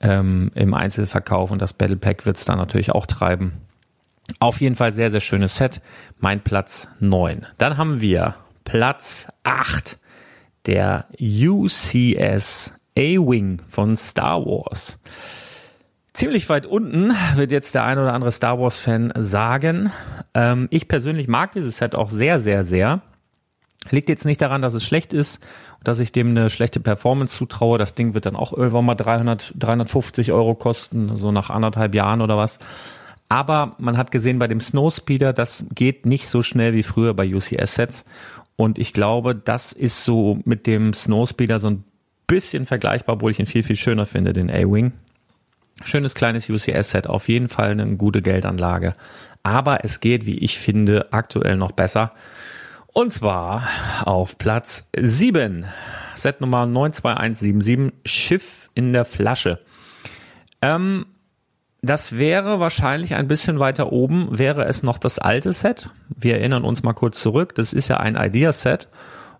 ähm, 0.00 0.50
im 0.54 0.74
Einzelverkauf. 0.74 1.50
Und 1.50 1.62
das 1.62 1.72
Battle 1.72 1.96
Pack 1.96 2.26
wird 2.26 2.36
es 2.36 2.44
da 2.44 2.56
natürlich 2.56 2.92
auch 2.92 3.06
treiben. 3.06 3.54
Auf 4.40 4.60
jeden 4.60 4.74
Fall 4.74 4.92
sehr, 4.92 5.10
sehr 5.10 5.20
schönes 5.20 5.56
Set. 5.56 5.80
Mein 6.18 6.40
Platz 6.40 6.88
9. 7.00 7.46
Dann 7.56 7.76
haben 7.76 8.00
wir 8.00 8.34
Platz 8.64 9.28
8, 9.44 9.98
der 10.66 11.06
UCS 11.18 12.74
A-Wing 12.96 13.62
von 13.66 13.96
Star 13.96 14.44
Wars. 14.44 14.98
Ziemlich 16.12 16.48
weit 16.48 16.66
unten 16.66 17.14
wird 17.36 17.52
jetzt 17.52 17.74
der 17.74 17.84
ein 17.84 17.98
oder 17.98 18.12
andere 18.12 18.32
Star 18.32 18.58
Wars-Fan 18.58 19.12
sagen. 19.16 19.92
Ähm, 20.34 20.66
ich 20.70 20.88
persönlich 20.88 21.28
mag 21.28 21.52
dieses 21.52 21.78
Set 21.78 21.94
auch 21.94 22.10
sehr, 22.10 22.40
sehr, 22.40 22.64
sehr. 22.64 23.02
Liegt 23.90 24.08
jetzt 24.08 24.26
nicht 24.26 24.42
daran, 24.42 24.60
dass 24.60 24.74
es 24.74 24.84
schlecht 24.84 25.12
ist, 25.12 25.40
dass 25.84 26.00
ich 26.00 26.12
dem 26.12 26.30
eine 26.30 26.50
schlechte 26.50 26.80
Performance 26.80 27.36
zutraue. 27.36 27.78
Das 27.78 27.94
Ding 27.94 28.12
wird 28.12 28.26
dann 28.26 28.36
auch 28.36 28.52
irgendwann 28.52 28.84
mal 28.84 28.96
300, 28.96 29.54
350 29.56 30.32
Euro 30.32 30.54
kosten, 30.54 31.16
so 31.16 31.30
nach 31.30 31.48
anderthalb 31.48 31.94
Jahren 31.94 32.20
oder 32.20 32.36
was. 32.36 32.58
Aber 33.28 33.76
man 33.78 33.96
hat 33.96 34.10
gesehen 34.10 34.38
bei 34.38 34.48
dem 34.48 34.60
Snowspeeder, 34.60 35.32
das 35.32 35.66
geht 35.74 36.06
nicht 36.06 36.28
so 36.28 36.42
schnell 36.42 36.72
wie 36.74 36.82
früher 36.82 37.14
bei 37.14 37.32
UCS-Sets. 37.32 38.04
Und 38.56 38.78
ich 38.78 38.92
glaube, 38.92 39.34
das 39.34 39.72
ist 39.72 40.04
so 40.04 40.40
mit 40.44 40.66
dem 40.66 40.92
Snowspeeder 40.92 41.58
so 41.58 41.70
ein 41.70 41.84
bisschen 42.26 42.66
vergleichbar, 42.66 43.16
obwohl 43.16 43.30
ich 43.30 43.38
ihn 43.38 43.46
viel, 43.46 43.62
viel 43.62 43.76
schöner 43.76 44.06
finde, 44.06 44.32
den 44.32 44.50
A-Wing. 44.50 44.92
Schönes 45.84 46.14
kleines 46.14 46.50
UCS-Set, 46.50 47.06
auf 47.06 47.28
jeden 47.28 47.48
Fall 47.48 47.70
eine 47.70 47.96
gute 47.96 48.22
Geldanlage. 48.22 48.94
Aber 49.44 49.84
es 49.84 50.00
geht, 50.00 50.26
wie 50.26 50.38
ich 50.38 50.58
finde, 50.58 51.12
aktuell 51.12 51.56
noch 51.56 51.70
besser. 51.70 52.12
Und 52.98 53.12
zwar 53.12 53.62
auf 54.06 54.38
Platz 54.38 54.90
7. 54.96 55.66
Set 56.16 56.40
Nummer 56.40 56.66
92177, 56.66 57.92
Schiff 58.04 58.70
in 58.74 58.92
der 58.92 59.04
Flasche. 59.04 59.60
Ähm, 60.62 61.06
das 61.80 62.18
wäre 62.18 62.58
wahrscheinlich 62.58 63.14
ein 63.14 63.28
bisschen 63.28 63.60
weiter 63.60 63.92
oben, 63.92 64.36
wäre 64.36 64.64
es 64.64 64.82
noch 64.82 64.98
das 64.98 65.20
alte 65.20 65.52
Set. 65.52 65.90
Wir 66.08 66.38
erinnern 66.38 66.64
uns 66.64 66.82
mal 66.82 66.92
kurz 66.92 67.20
zurück. 67.20 67.54
Das 67.54 67.72
ist 67.72 67.86
ja 67.86 67.98
ein 67.98 68.16
Idea-Set. 68.16 68.88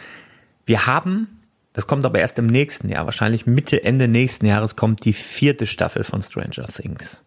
wir 0.66 0.86
haben, 0.86 1.40
das 1.72 1.86
kommt 1.86 2.04
aber 2.04 2.20
erst 2.20 2.38
im 2.38 2.46
nächsten 2.46 2.88
Jahr, 2.88 3.04
wahrscheinlich 3.04 3.46
Mitte, 3.46 3.82
Ende 3.84 4.08
nächsten 4.08 4.46
Jahres 4.46 4.76
kommt 4.76 5.04
die 5.04 5.12
vierte 5.12 5.66
Staffel 5.66 6.04
von 6.04 6.22
Stranger 6.22 6.66
Things. 6.66 7.24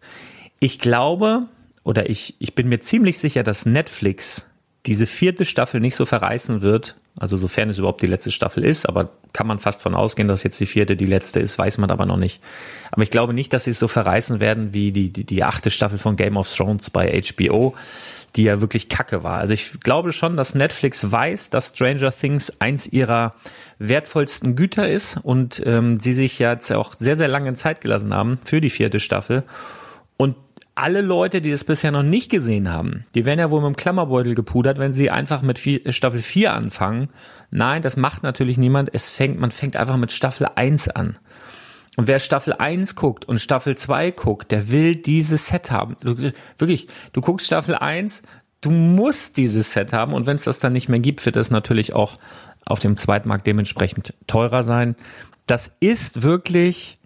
Ich 0.58 0.78
glaube, 0.78 1.46
oder 1.84 2.10
ich, 2.10 2.34
ich 2.38 2.54
bin 2.54 2.68
mir 2.68 2.80
ziemlich 2.80 3.18
sicher, 3.18 3.42
dass 3.42 3.66
Netflix 3.66 4.47
diese 4.88 5.06
vierte 5.06 5.44
Staffel 5.44 5.80
nicht 5.80 5.94
so 5.94 6.06
verreißen 6.06 6.62
wird, 6.62 6.96
also 7.18 7.36
sofern 7.36 7.68
es 7.68 7.78
überhaupt 7.78 8.00
die 8.00 8.06
letzte 8.06 8.30
Staffel 8.30 8.64
ist, 8.64 8.88
aber 8.88 9.10
kann 9.34 9.46
man 9.46 9.58
fast 9.58 9.82
von 9.82 9.94
ausgehen, 9.94 10.28
dass 10.28 10.44
jetzt 10.44 10.58
die 10.60 10.66
vierte 10.66 10.96
die 10.96 11.04
letzte 11.04 11.40
ist, 11.40 11.58
weiß 11.58 11.76
man 11.76 11.90
aber 11.90 12.06
noch 12.06 12.16
nicht. 12.16 12.40
Aber 12.90 13.02
ich 13.02 13.10
glaube 13.10 13.34
nicht, 13.34 13.52
dass 13.52 13.64
sie 13.64 13.72
es 13.72 13.78
so 13.78 13.86
verreißen 13.86 14.40
werden 14.40 14.72
wie 14.72 14.90
die, 14.90 15.12
die, 15.12 15.24
die 15.24 15.44
achte 15.44 15.68
Staffel 15.68 15.98
von 15.98 16.16
Game 16.16 16.38
of 16.38 16.50
Thrones 16.50 16.88
bei 16.88 17.20
HBO, 17.20 17.74
die 18.34 18.44
ja 18.44 18.62
wirklich 18.62 18.88
kacke 18.88 19.22
war. 19.22 19.40
Also 19.40 19.52
ich 19.52 19.78
glaube 19.80 20.12
schon, 20.12 20.38
dass 20.38 20.54
Netflix 20.54 21.12
weiß, 21.12 21.50
dass 21.50 21.68
Stranger 21.68 22.10
Things 22.10 22.58
eins 22.58 22.86
ihrer 22.86 23.34
wertvollsten 23.78 24.56
Güter 24.56 24.88
ist 24.88 25.18
und 25.22 25.62
ähm, 25.66 26.00
sie 26.00 26.14
sich 26.14 26.38
jetzt 26.38 26.72
auch 26.72 26.94
sehr, 26.98 27.18
sehr 27.18 27.28
lange 27.28 27.52
Zeit 27.52 27.82
gelassen 27.82 28.14
haben 28.14 28.38
für 28.42 28.62
die 28.62 28.70
vierte 28.70 29.00
Staffel. 29.00 29.44
Alle 30.80 31.00
Leute, 31.00 31.40
die 31.40 31.50
das 31.50 31.64
bisher 31.64 31.90
noch 31.90 32.04
nicht 32.04 32.30
gesehen 32.30 32.70
haben, 32.70 33.04
die 33.16 33.24
werden 33.24 33.40
ja 33.40 33.50
wohl 33.50 33.60
mit 33.60 33.66
dem 33.66 33.76
Klammerbeutel 33.76 34.36
gepudert, 34.36 34.78
wenn 34.78 34.92
sie 34.92 35.10
einfach 35.10 35.42
mit 35.42 35.58
Staffel 35.88 36.20
4 36.20 36.52
anfangen. 36.52 37.08
Nein, 37.50 37.82
das 37.82 37.96
macht 37.96 38.22
natürlich 38.22 38.58
niemand. 38.58 38.88
Es 38.92 39.10
fängt, 39.10 39.40
man 39.40 39.50
fängt 39.50 39.74
einfach 39.74 39.96
mit 39.96 40.12
Staffel 40.12 40.46
1 40.54 40.90
an. 40.90 41.18
Und 41.96 42.06
wer 42.06 42.20
Staffel 42.20 42.52
1 42.52 42.94
guckt 42.94 43.24
und 43.24 43.40
Staffel 43.40 43.76
2 43.76 44.12
guckt, 44.12 44.52
der 44.52 44.70
will 44.70 44.94
dieses 44.94 45.46
Set 45.46 45.72
haben. 45.72 45.96
Du, 46.00 46.16
wirklich, 46.58 46.86
du 47.12 47.22
guckst 47.22 47.48
Staffel 47.48 47.74
1, 47.74 48.22
du 48.60 48.70
musst 48.70 49.36
dieses 49.36 49.72
Set 49.72 49.92
haben 49.92 50.14
und 50.14 50.26
wenn 50.26 50.36
es 50.36 50.44
das 50.44 50.60
dann 50.60 50.74
nicht 50.74 50.88
mehr 50.88 51.00
gibt, 51.00 51.26
wird 51.26 51.34
das 51.34 51.50
natürlich 51.50 51.92
auch 51.92 52.14
auf 52.66 52.78
dem 52.78 52.96
Zweitmarkt 52.96 53.48
dementsprechend 53.48 54.14
teurer 54.28 54.62
sein. 54.62 54.94
Das 55.46 55.72
ist 55.80 56.22
wirklich 56.22 57.00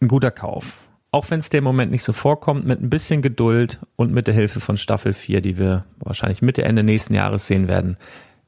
ein 0.00 0.06
guter 0.06 0.30
Kauf 0.30 0.87
auch 1.18 1.30
wenn 1.32 1.40
es 1.40 1.48
dir 1.48 1.58
im 1.58 1.64
Moment 1.64 1.90
nicht 1.90 2.04
so 2.04 2.12
vorkommt, 2.12 2.64
mit 2.64 2.80
ein 2.80 2.90
bisschen 2.90 3.22
Geduld 3.22 3.80
und 3.96 4.12
mit 4.12 4.28
der 4.28 4.34
Hilfe 4.34 4.60
von 4.60 4.76
Staffel 4.76 5.12
4, 5.12 5.40
die 5.40 5.58
wir 5.58 5.84
wahrscheinlich 5.98 6.42
Mitte, 6.42 6.62
Ende 6.62 6.84
nächsten 6.84 7.12
Jahres 7.12 7.48
sehen 7.48 7.66
werden, 7.66 7.96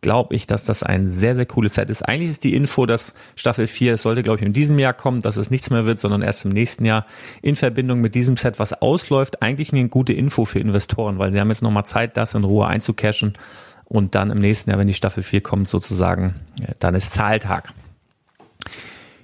glaube 0.02 0.36
ich, 0.36 0.46
dass 0.46 0.64
das 0.64 0.84
ein 0.84 1.08
sehr, 1.08 1.34
sehr 1.34 1.46
cooles 1.46 1.74
Set 1.74 1.90
ist. 1.90 2.02
Eigentlich 2.02 2.30
ist 2.30 2.44
die 2.44 2.54
Info, 2.54 2.86
dass 2.86 3.12
Staffel 3.34 3.66
4, 3.66 3.94
es 3.94 4.02
sollte, 4.02 4.22
glaube 4.22 4.38
ich, 4.38 4.46
in 4.46 4.52
diesem 4.52 4.78
Jahr 4.78 4.94
kommen, 4.94 5.20
dass 5.20 5.36
es 5.36 5.50
nichts 5.50 5.68
mehr 5.70 5.84
wird, 5.84 5.98
sondern 5.98 6.22
erst 6.22 6.44
im 6.44 6.52
nächsten 6.52 6.84
Jahr 6.84 7.06
in 7.42 7.56
Verbindung 7.56 8.00
mit 8.00 8.14
diesem 8.14 8.36
Set, 8.36 8.60
was 8.60 8.80
ausläuft, 8.80 9.42
eigentlich 9.42 9.72
eine 9.72 9.88
gute 9.88 10.12
Info 10.12 10.44
für 10.44 10.60
Investoren, 10.60 11.18
weil 11.18 11.32
sie 11.32 11.40
haben 11.40 11.48
jetzt 11.50 11.62
nochmal 11.62 11.86
Zeit, 11.86 12.16
das 12.16 12.34
in 12.34 12.44
Ruhe 12.44 12.68
einzucashen 12.68 13.32
und 13.84 14.14
dann 14.14 14.30
im 14.30 14.38
nächsten 14.38 14.70
Jahr, 14.70 14.78
wenn 14.78 14.86
die 14.86 14.94
Staffel 14.94 15.24
4 15.24 15.40
kommt, 15.40 15.68
sozusagen, 15.68 16.36
dann 16.78 16.94
ist 16.94 17.12
Zahltag. 17.12 17.74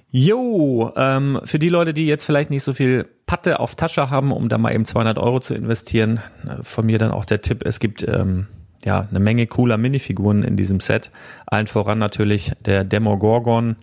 Jo, 0.09 0.93
ähm, 0.95 1.41
für 1.43 1.59
die 1.59 1.67
Leute, 1.69 1.93
die 1.93 2.07
jetzt 2.07 2.23
vielleicht 2.23 2.49
nicht 2.49 2.63
so 2.63 2.73
viel 2.73 3.05
Patte 3.25 3.59
auf 3.59 3.75
Tasche 3.75 4.09
haben, 4.09 4.31
um 4.31 4.47
da 4.47 4.57
mal 4.57 4.73
eben 4.73 4.85
200 4.85 5.17
Euro 5.17 5.41
zu 5.41 5.53
investieren, 5.53 6.21
äh, 6.47 6.63
von 6.63 6.85
mir 6.85 6.97
dann 6.97 7.11
auch 7.11 7.25
der 7.25 7.41
Tipp, 7.41 7.63
es 7.65 7.79
gibt 7.79 8.07
ähm, 8.07 8.47
ja 8.85 9.05
eine 9.09 9.19
Menge 9.19 9.47
cooler 9.47 9.77
Minifiguren 9.77 10.43
in 10.43 10.55
diesem 10.55 10.79
Set. 10.79 11.11
Allen 11.45 11.67
voran 11.67 11.99
natürlich 11.99 12.53
der 12.65 12.85
Demogorgon 12.85 13.75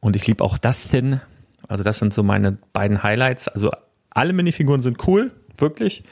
und 0.00 0.16
ich 0.16 0.26
liebe 0.26 0.42
auch 0.42 0.58
Dustin. 0.58 1.20
Also 1.68 1.84
das 1.84 2.00
sind 2.00 2.12
so 2.12 2.24
meine 2.24 2.56
beiden 2.72 3.04
Highlights. 3.04 3.46
Also 3.46 3.70
alle 4.10 4.32
Minifiguren 4.32 4.82
sind 4.82 5.06
cool, 5.06 5.30
wirklich, 5.56 6.02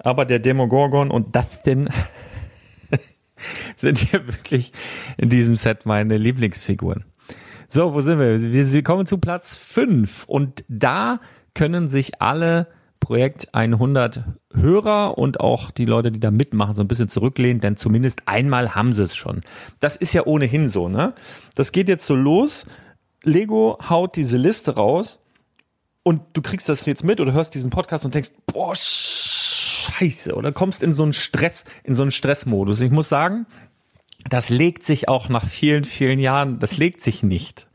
aber 0.00 0.24
der 0.24 0.40
Demogorgon 0.40 1.12
und 1.12 1.36
Dustin 1.36 1.88
sind 3.76 3.98
hier 3.98 4.26
wirklich 4.26 4.72
in 5.16 5.28
diesem 5.28 5.54
Set 5.54 5.86
meine 5.86 6.16
Lieblingsfiguren. 6.16 7.04
So, 7.68 7.94
wo 7.94 8.00
sind 8.00 8.18
wir? 8.18 8.40
Wir 8.40 8.82
kommen 8.82 9.06
zu 9.06 9.18
Platz 9.18 9.56
5 9.56 10.24
und 10.26 10.64
da 10.68 11.20
können 11.54 11.88
sich 11.88 12.20
alle 12.20 12.68
Projekt 13.00 13.54
100 13.54 14.24
Hörer 14.54 15.18
und 15.18 15.40
auch 15.40 15.70
die 15.70 15.84
Leute, 15.84 16.12
die 16.12 16.20
da 16.20 16.30
mitmachen, 16.30 16.74
so 16.74 16.82
ein 16.82 16.88
bisschen 16.88 17.08
zurücklehnen, 17.08 17.60
denn 17.60 17.76
zumindest 17.76 18.22
einmal 18.26 18.74
haben 18.74 18.92
sie 18.92 19.04
es 19.04 19.16
schon. 19.16 19.40
Das 19.80 19.96
ist 19.96 20.12
ja 20.12 20.26
ohnehin 20.26 20.68
so, 20.68 20.88
ne? 20.88 21.14
Das 21.54 21.72
geht 21.72 21.88
jetzt 21.88 22.06
so 22.06 22.14
los. 22.14 22.66
Lego 23.22 23.78
haut 23.88 24.16
diese 24.16 24.36
Liste 24.36 24.74
raus 24.74 25.20
und 26.02 26.22
du 26.34 26.42
kriegst 26.42 26.68
das 26.68 26.86
jetzt 26.86 27.04
mit 27.04 27.20
oder 27.20 27.32
hörst 27.32 27.54
diesen 27.54 27.70
Podcast 27.70 28.04
und 28.04 28.14
denkst, 28.14 28.30
boah, 28.46 28.74
scheiße, 28.76 30.34
oder 30.34 30.52
kommst 30.52 30.82
in 30.82 30.92
so 30.92 31.02
einen 31.02 31.12
Stress, 31.12 31.64
in 31.84 31.94
so 31.94 32.02
einen 32.02 32.12
Stressmodus. 32.12 32.80
Ich 32.80 32.90
muss 32.90 33.08
sagen, 33.08 33.46
das 34.28 34.48
legt 34.48 34.84
sich 34.84 35.08
auch 35.08 35.28
nach 35.28 35.46
vielen, 35.46 35.84
vielen 35.84 36.18
Jahren, 36.18 36.58
das 36.58 36.76
legt 36.76 37.00
sich 37.00 37.22
nicht. 37.22 37.66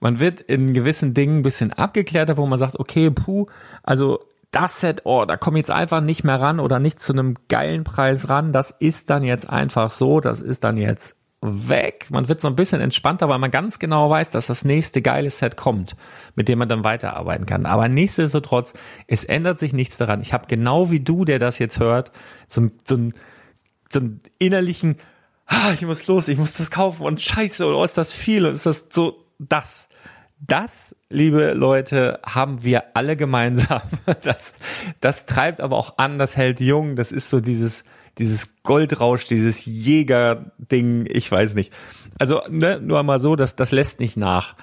Man 0.00 0.20
wird 0.20 0.40
in 0.40 0.74
gewissen 0.74 1.14
Dingen 1.14 1.38
ein 1.38 1.42
bisschen 1.42 1.72
abgeklärter, 1.72 2.36
wo 2.36 2.46
man 2.46 2.58
sagt, 2.58 2.78
okay, 2.78 3.10
puh, 3.10 3.46
also 3.82 4.20
das 4.50 4.80
Set, 4.80 5.02
oh, 5.04 5.24
da 5.24 5.36
komme 5.36 5.58
ich 5.58 5.64
jetzt 5.64 5.70
einfach 5.70 6.00
nicht 6.00 6.24
mehr 6.24 6.40
ran 6.40 6.60
oder 6.60 6.78
nicht 6.78 7.00
zu 7.00 7.12
einem 7.12 7.36
geilen 7.48 7.84
Preis 7.84 8.28
ran. 8.28 8.52
Das 8.52 8.70
ist 8.70 9.10
dann 9.10 9.24
jetzt 9.24 9.48
einfach 9.48 9.90
so, 9.90 10.20
das 10.20 10.40
ist 10.40 10.62
dann 10.62 10.76
jetzt 10.76 11.16
weg. 11.40 12.06
Man 12.10 12.28
wird 12.28 12.40
so 12.40 12.48
ein 12.48 12.56
bisschen 12.56 12.80
entspannter, 12.80 13.28
weil 13.28 13.38
man 13.38 13.50
ganz 13.50 13.78
genau 13.78 14.08
weiß, 14.08 14.30
dass 14.30 14.46
das 14.46 14.64
nächste 14.64 15.02
geile 15.02 15.28
Set 15.28 15.56
kommt, 15.56 15.96
mit 16.36 16.48
dem 16.48 16.58
man 16.58 16.68
dann 16.68 16.84
weiterarbeiten 16.84 17.46
kann. 17.46 17.66
Aber 17.66 17.88
nichtsdestotrotz, 17.88 18.74
es 19.08 19.24
ändert 19.24 19.58
sich 19.58 19.72
nichts 19.72 19.96
daran. 19.96 20.20
Ich 20.20 20.32
habe 20.32 20.46
genau 20.46 20.90
wie 20.90 21.00
du, 21.00 21.24
der 21.24 21.38
das 21.38 21.58
jetzt 21.58 21.80
hört, 21.80 22.12
so, 22.46 22.68
so, 22.84 22.96
ein, 22.96 23.14
so 23.90 24.00
einen 24.00 24.20
innerlichen 24.38 24.96
ah, 25.46 25.72
ich 25.72 25.82
muss 25.82 26.06
los, 26.06 26.28
ich 26.28 26.38
muss 26.38 26.56
das 26.56 26.70
kaufen 26.70 27.04
und 27.04 27.20
scheiße, 27.20 27.64
oder 27.66 27.78
oh, 27.78 27.84
ist 27.84 27.98
das 27.98 28.12
viel 28.12 28.46
und 28.46 28.54
ist 28.54 28.66
das 28.66 28.86
so 28.90 29.24
das. 29.38 29.88
Das, 30.46 30.94
liebe 31.08 31.52
Leute, 31.52 32.20
haben 32.22 32.62
wir 32.62 32.96
alle 32.96 33.16
gemeinsam. 33.16 33.80
Das, 34.22 34.54
das 35.00 35.24
treibt 35.26 35.60
aber 35.60 35.76
auch 35.76 35.96
an, 35.96 36.18
das 36.18 36.36
hält 36.36 36.60
jung. 36.60 36.96
Das 36.96 37.12
ist 37.12 37.30
so 37.30 37.40
dieses, 37.40 37.84
dieses 38.18 38.62
Goldrausch, 38.62 39.26
dieses 39.26 39.64
Jäger-Ding, 39.64 41.06
ich 41.08 41.30
weiß 41.30 41.54
nicht. 41.54 41.72
Also, 42.18 42.42
ne, 42.50 42.80
nur 42.80 42.98
einmal 42.98 43.20
so, 43.20 43.36
das, 43.36 43.56
das 43.56 43.72
lässt 43.72 44.00
nicht 44.00 44.16
nach. 44.16 44.54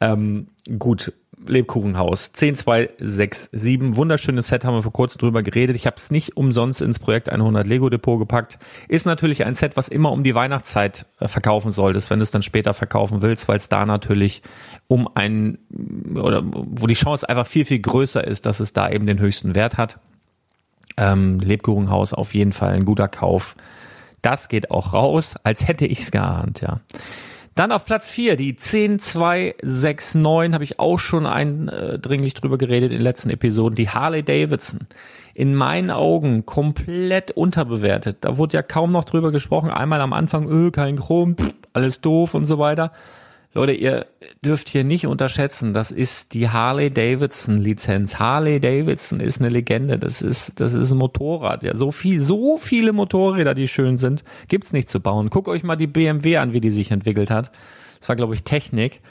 Ähm, 0.00 0.48
gut, 0.78 1.12
Lebkuchenhaus 1.46 2.32
10267. 2.32 3.96
Wunderschönes 3.96 4.48
Set, 4.48 4.64
haben 4.64 4.74
wir 4.74 4.82
vor 4.82 4.92
kurzem 4.92 5.18
drüber 5.18 5.42
geredet. 5.42 5.76
Ich 5.76 5.86
habe 5.86 5.96
es 5.96 6.10
nicht 6.10 6.36
umsonst 6.36 6.82
ins 6.82 6.98
Projekt 6.98 7.28
100 7.28 7.66
Lego 7.66 7.88
Depot 7.90 8.18
gepackt. 8.18 8.58
Ist 8.88 9.06
natürlich 9.06 9.44
ein 9.44 9.54
Set, 9.54 9.76
was 9.76 9.88
immer 9.88 10.12
um 10.12 10.22
die 10.22 10.34
Weihnachtszeit 10.34 11.06
äh, 11.20 11.28
verkaufen 11.28 11.70
solltest, 11.70 12.10
wenn 12.10 12.18
du 12.18 12.22
es 12.22 12.30
dann 12.30 12.42
später 12.42 12.74
verkaufen 12.74 13.22
willst, 13.22 13.48
weil 13.48 13.56
es 13.56 13.68
da 13.68 13.86
natürlich 13.86 14.42
um 14.88 15.08
ein 15.14 15.58
oder 16.14 16.42
wo 16.44 16.86
die 16.86 16.94
Chance 16.94 17.28
einfach 17.28 17.46
viel, 17.46 17.64
viel 17.64 17.80
größer 17.80 18.26
ist, 18.26 18.46
dass 18.46 18.60
es 18.60 18.72
da 18.72 18.90
eben 18.90 19.06
den 19.06 19.18
höchsten 19.20 19.54
Wert 19.54 19.78
hat. 19.78 19.98
Ähm, 20.96 21.38
Lebkuchenhaus 21.38 22.12
auf 22.12 22.34
jeden 22.34 22.52
Fall 22.52 22.74
ein 22.74 22.84
guter 22.84 23.08
Kauf. 23.08 23.56
Das 24.20 24.48
geht 24.48 24.70
auch 24.70 24.92
raus, 24.92 25.34
als 25.42 25.66
hätte 25.66 25.86
ich 25.86 26.00
es 26.00 26.10
geahnt, 26.10 26.60
ja. 26.60 26.80
Dann 27.54 27.70
auf 27.70 27.84
Platz 27.84 28.08
4, 28.08 28.36
die 28.36 28.56
10269, 28.56 30.54
habe 30.54 30.64
ich 30.64 30.78
auch 30.78 30.98
schon 30.98 31.26
eindringlich 31.26 32.32
drüber 32.34 32.56
geredet 32.56 32.90
in 32.90 32.98
den 32.98 33.04
letzten 33.04 33.28
Episoden, 33.30 33.74
die 33.74 33.90
Harley 33.90 34.22
Davidson. 34.22 34.86
In 35.34 35.54
meinen 35.54 35.90
Augen 35.90 36.46
komplett 36.46 37.30
unterbewertet. 37.30 38.18
Da 38.20 38.36
wurde 38.38 38.56
ja 38.56 38.62
kaum 38.62 38.92
noch 38.92 39.04
drüber 39.04 39.32
gesprochen. 39.32 39.70
Einmal 39.70 40.00
am 40.00 40.12
Anfang, 40.12 40.48
öh, 40.48 40.70
kein 40.70 40.96
Chrom, 40.98 41.36
pff, 41.36 41.54
alles 41.72 42.00
doof 42.00 42.34
und 42.34 42.44
so 42.44 42.58
weiter. 42.58 42.92
Leute, 43.54 43.72
ihr 43.72 44.06
dürft 44.42 44.70
hier 44.70 44.82
nicht 44.82 45.06
unterschätzen, 45.06 45.74
das 45.74 45.90
ist 45.90 46.32
die 46.32 46.48
Harley 46.48 46.90
Davidson 46.90 47.58
Lizenz. 47.58 48.18
Harley 48.18 48.60
Davidson 48.60 49.20
ist 49.20 49.40
eine 49.40 49.50
Legende. 49.50 49.98
Das 49.98 50.22
ist, 50.22 50.58
das 50.58 50.72
ist 50.72 50.90
ein 50.90 50.98
Motorrad. 50.98 51.62
Ja, 51.62 51.76
so 51.76 51.90
viel, 51.90 52.18
so 52.18 52.56
viele 52.56 52.94
Motorräder, 52.94 53.52
die 53.52 53.68
schön 53.68 53.98
sind, 53.98 54.24
gibt's 54.48 54.72
nicht 54.72 54.88
zu 54.88 55.00
bauen. 55.00 55.28
Guckt 55.28 55.48
euch 55.48 55.64
mal 55.64 55.76
die 55.76 55.86
BMW 55.86 56.38
an, 56.38 56.54
wie 56.54 56.62
die 56.62 56.70
sich 56.70 56.90
entwickelt 56.90 57.30
hat. 57.30 57.52
Das 58.00 58.08
war, 58.08 58.16
glaube 58.16 58.32
ich, 58.32 58.42
Technik. 58.42 59.02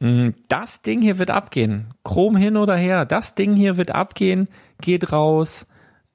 Mm, 0.00 0.30
das 0.48 0.82
Ding 0.82 1.00
hier 1.00 1.18
wird 1.18 1.30
abgehen. 1.30 1.94
Chrom 2.02 2.36
hin 2.36 2.56
oder 2.56 2.74
her. 2.74 3.04
Das 3.04 3.36
Ding 3.36 3.54
hier 3.54 3.76
wird 3.76 3.92
abgehen. 3.92 4.48
Geht 4.80 5.12
raus. 5.12 5.68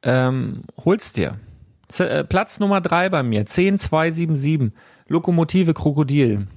Ähm, 0.04 0.66
hol's 0.84 1.14
dir. 1.14 1.40
Z 1.88 2.10
äh, 2.10 2.24
Platz 2.26 2.60
Nummer 2.60 2.82
drei 2.82 3.08
bei 3.08 3.24
mir. 3.24 3.46
10277. 3.46 4.74
Lokomotive 5.08 5.74
Krokodil. 5.74 6.48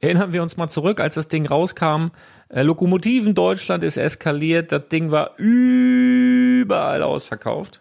Erinnern 0.00 0.32
wir 0.32 0.42
uns 0.42 0.56
mal 0.56 0.68
zurück, 0.68 1.00
als 1.00 1.14
das 1.14 1.28
Ding 1.28 1.46
rauskam. 1.46 2.08
Äh, 2.48 2.62
Lokomotiven 2.62 3.34
Deutschland 3.34 3.84
ist 3.84 3.96
eskaliert. 3.96 4.72
Das 4.72 4.88
Ding 4.88 5.10
war 5.10 5.36
überall 5.38 7.02
ausverkauft. 7.02 7.80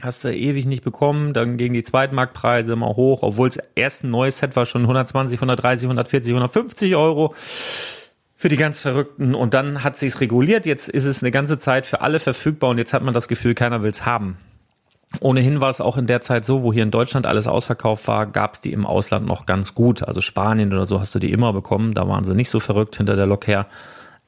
Hast 0.00 0.24
du 0.24 0.34
ewig 0.34 0.66
nicht 0.66 0.84
bekommen. 0.84 1.32
Dann 1.32 1.56
gingen 1.56 1.74
die 1.74 1.82
Zweitmarktpreise 1.82 2.72
immer 2.72 2.96
hoch, 2.96 3.22
obwohl 3.22 3.48
es 3.48 3.58
erst 3.74 4.04
ein 4.04 4.10
neues 4.10 4.38
Set 4.38 4.56
war, 4.56 4.66
schon 4.66 4.82
120, 4.82 5.38
130, 5.38 5.86
140, 5.86 6.30
150 6.30 6.96
Euro 6.96 7.34
für 8.34 8.48
die 8.48 8.56
ganz 8.56 8.80
Verrückten. 8.80 9.34
Und 9.34 9.54
dann 9.54 9.84
hat 9.84 9.96
sich's 9.96 10.20
reguliert. 10.20 10.66
Jetzt 10.66 10.88
ist 10.88 11.04
es 11.04 11.22
eine 11.22 11.30
ganze 11.30 11.58
Zeit 11.58 11.86
für 11.86 12.00
alle 12.00 12.18
verfügbar 12.18 12.70
und 12.70 12.78
jetzt 12.78 12.92
hat 12.92 13.02
man 13.02 13.14
das 13.14 13.28
Gefühl, 13.28 13.54
keiner 13.54 13.82
will's 13.82 14.04
haben. 14.04 14.38
Ohnehin 15.20 15.60
war 15.60 15.68
es 15.68 15.80
auch 15.80 15.96
in 15.96 16.06
der 16.06 16.20
Zeit 16.20 16.44
so, 16.44 16.62
wo 16.62 16.72
hier 16.72 16.82
in 16.82 16.90
Deutschland 16.90 17.26
alles 17.26 17.46
ausverkauft 17.46 18.08
war, 18.08 18.26
gab 18.26 18.54
es 18.54 18.60
die 18.60 18.72
im 18.72 18.86
Ausland 18.86 19.26
noch 19.26 19.46
ganz 19.46 19.74
gut. 19.74 20.02
Also 20.02 20.20
Spanien 20.20 20.72
oder 20.72 20.86
so 20.86 21.00
hast 21.00 21.14
du 21.14 21.18
die 21.18 21.30
immer 21.30 21.52
bekommen. 21.52 21.94
Da 21.94 22.08
waren 22.08 22.24
sie 22.24 22.34
nicht 22.34 22.50
so 22.50 22.60
verrückt 22.60 22.96
hinter 22.96 23.16
der 23.16 23.26
Lok 23.26 23.46
her. 23.46 23.66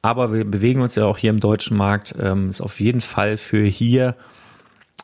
Aber 0.01 0.31
wir 0.31 0.45
bewegen 0.45 0.81
uns 0.81 0.95
ja 0.95 1.05
auch 1.05 1.17
hier 1.17 1.31
im 1.31 1.39
deutschen 1.39 1.75
Markt. 1.75 2.15
Ähm, 2.19 2.49
ist 2.49 2.61
auf 2.61 2.79
jeden 2.79 3.01
Fall 3.01 3.37
für 3.37 3.65
hier, 3.65 4.15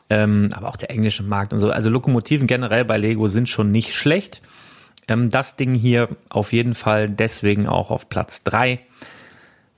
ähm, 0.08 0.50
aber 0.54 0.68
auch 0.68 0.76
der 0.76 0.90
englische 0.90 1.24
Markt 1.24 1.52
und 1.52 1.58
so. 1.58 1.70
Also 1.70 1.90
Lokomotiven 1.90 2.46
generell 2.46 2.84
bei 2.84 2.98
Lego 2.98 3.26
sind 3.26 3.48
schon 3.48 3.72
nicht 3.72 3.94
schlecht. 3.94 4.42
Ähm, 5.08 5.28
das 5.30 5.56
Ding 5.56 5.74
hier 5.74 6.08
auf 6.28 6.52
jeden 6.52 6.74
Fall 6.74 7.10
deswegen 7.10 7.66
auch 7.66 7.90
auf 7.90 8.08
Platz 8.08 8.44
drei. 8.44 8.80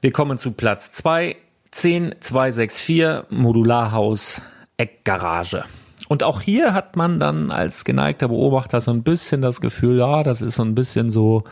Wir 0.03 0.13
kommen 0.13 0.37
zu 0.37 0.53
Platz 0.53 0.93
zwei 0.93 1.37
10264 1.71 3.31
Modularhaus 3.31 4.43
Eckgarage. 4.77 5.65
Und 6.09 6.23
auch 6.23 6.41
hier 6.41 6.75
hat 6.75 6.97
man 6.97 7.19
dann 7.19 7.51
als 7.51 7.85
geneigter 7.85 8.29
Beobachter 8.29 8.81
so 8.81 8.91
ein 8.91 9.03
bisschen 9.03 9.41
das 9.41 9.61
Gefühl, 9.61 9.99
ja, 9.99 10.23
das 10.23 10.43
ist 10.43 10.57
so 10.57 10.63
ein 10.63 10.75
bisschen 10.75 11.11
so, 11.11 11.45